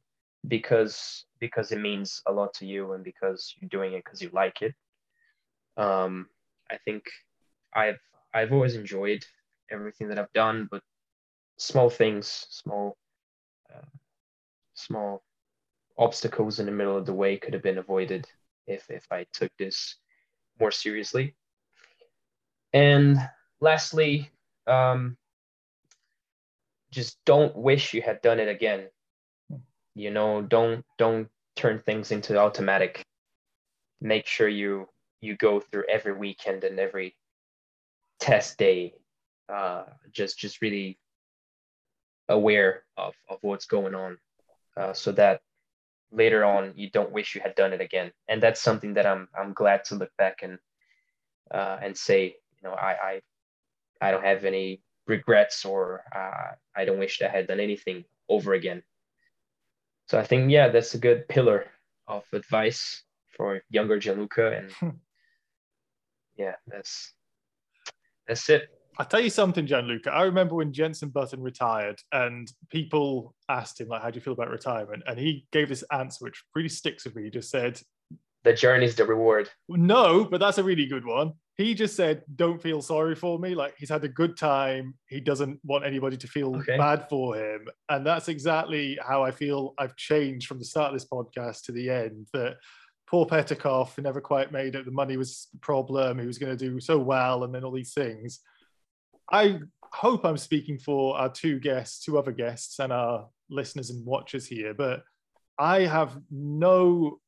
[0.48, 4.30] because because it means a lot to you and because you're doing it because you
[4.32, 4.74] like it.
[5.76, 6.28] Um,
[6.70, 7.04] I think
[7.74, 8.00] I've
[8.32, 9.24] I've always enjoyed
[9.70, 10.82] everything that I've done, but
[11.58, 12.96] small things, small
[13.74, 13.86] uh,
[14.74, 15.22] small
[15.98, 18.26] obstacles in the middle of the way could have been avoided
[18.66, 19.96] if if I took this
[20.60, 21.34] more seriously.
[22.72, 23.18] And
[23.60, 24.30] lastly,
[24.66, 25.16] um,
[26.90, 28.88] just don't wish you had done it again.
[29.94, 33.04] You know don't don't turn things into automatic.
[34.00, 34.88] Make sure you
[35.20, 37.16] you go through every weekend and every
[38.18, 38.94] test day
[39.48, 40.98] uh, just just really
[42.28, 44.16] aware of, of what's going on
[44.76, 45.40] uh, so that
[46.12, 48.12] later on you don't wish you had done it again.
[48.28, 50.58] And that's something that i'm i'm glad to look back and
[51.50, 53.20] uh, and say you know i i
[54.00, 54.80] i don't have any
[55.10, 58.82] regrets or uh, i don't wish that i had done anything over again
[60.10, 61.66] so I think yeah, that's a good pillar
[62.08, 63.04] of advice
[63.36, 64.88] for younger Gianluca, and hmm.
[66.36, 67.14] yeah, that's
[68.26, 68.62] that's it.
[68.98, 70.10] I'll tell you something, Gianluca.
[70.10, 74.32] I remember when Jensen Button retired, and people asked him like, "How do you feel
[74.32, 77.22] about retirement?" And he gave this answer, which really sticks with me.
[77.22, 77.80] He just said,
[78.42, 82.22] "The journey is the reward." No, but that's a really good one he just said,
[82.36, 84.94] "Don't feel sorry for me." Like he's had a good time.
[85.06, 86.76] He doesn't want anybody to feel okay.
[86.76, 89.74] bad for him, and that's exactly how I feel.
[89.78, 92.28] I've changed from the start of this podcast to the end.
[92.32, 92.56] That
[93.08, 94.84] poor Petecof never quite made it.
[94.84, 96.18] The money was the problem.
[96.18, 98.40] He was going to do so well, and then all these things.
[99.32, 104.04] I hope I'm speaking for our two guests, two other guests, and our listeners and
[104.06, 105.02] watchers here, but
[105.58, 107.20] I have no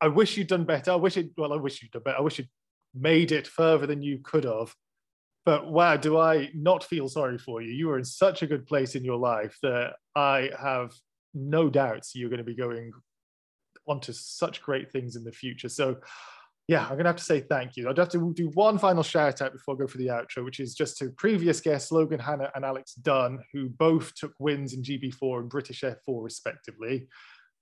[0.00, 0.92] I wish you'd done better.
[0.92, 1.30] I wish it.
[1.36, 2.18] Well, I wish you'd done better.
[2.18, 2.48] I wish you'd
[2.94, 4.74] made it further than you could have.
[5.44, 7.72] But wow, do I not feel sorry for you?
[7.72, 10.92] You are in such a good place in your life that I have
[11.34, 12.92] no doubts you're going to be going
[13.86, 15.68] onto such great things in the future.
[15.68, 15.96] So,
[16.66, 17.88] yeah, I'm going to have to say thank you.
[17.88, 20.60] I'd have to do one final shout out before I go for the outro, which
[20.60, 24.82] is just to previous guests, Logan Hannah and Alex Dunn, who both took wins in
[24.82, 27.08] GB4 and British F4 respectively.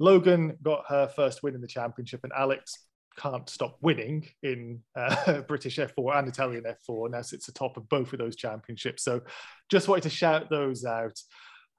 [0.01, 2.87] Logan got her first win in the championship, and Alex
[3.19, 7.11] can't stop winning in uh, British F4 and Italian F4.
[7.11, 9.05] Now sits atop of both of those championships.
[9.05, 9.23] So
[9.71, 11.19] just wanted to shout those out.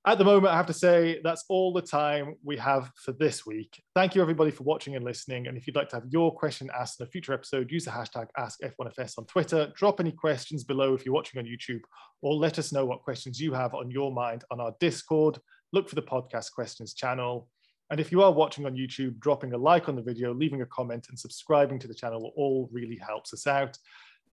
[0.05, 3.45] At the moment, I have to say that's all the time we have for this
[3.45, 3.84] week.
[3.93, 5.47] Thank you, everybody, for watching and listening.
[5.47, 7.91] And if you'd like to have your question asked in a future episode, use the
[7.91, 9.69] hashtag AskF1FS on Twitter.
[9.76, 11.81] Drop any questions below if you're watching on YouTube,
[12.22, 15.39] or let us know what questions you have on your mind on our Discord.
[15.73, 17.49] Look for the podcast questions channel.
[17.89, 20.65] And if you are watching on YouTube, dropping a like on the video, leaving a
[20.65, 23.77] comment, and subscribing to the channel all really helps us out.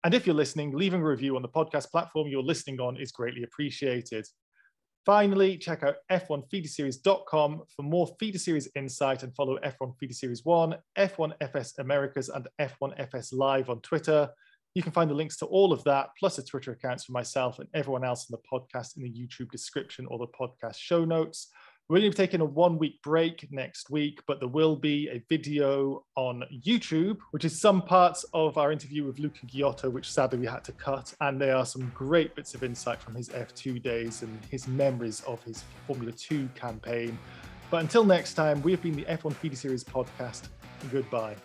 [0.04, 3.12] And if you're listening, leaving a review on the podcast platform you're listening on is
[3.12, 4.28] greatly appreciated.
[5.06, 10.76] Finally, check out f1feederseries.com for more feeder series insight and follow F1 Feeder Series 1,
[10.98, 14.30] F1 FS Americas, and F1 FS Live on Twitter.
[14.76, 17.60] You can find the links to all of that, plus the Twitter accounts for myself
[17.60, 21.50] and everyone else in the podcast in the YouTube description or the podcast show notes.
[21.90, 25.10] We're going to be taking a one week break next week, but there will be
[25.10, 30.10] a video on YouTube, which is some parts of our interview with Luca Ghiotto, which
[30.10, 31.14] sadly we had to cut.
[31.20, 35.22] And there are some great bits of insight from his F2 days and his memories
[35.28, 37.20] of his Formula 2 campaign.
[37.70, 40.48] But until next time, we have been the F1 Feeder Series podcast.
[40.90, 41.36] Goodbye.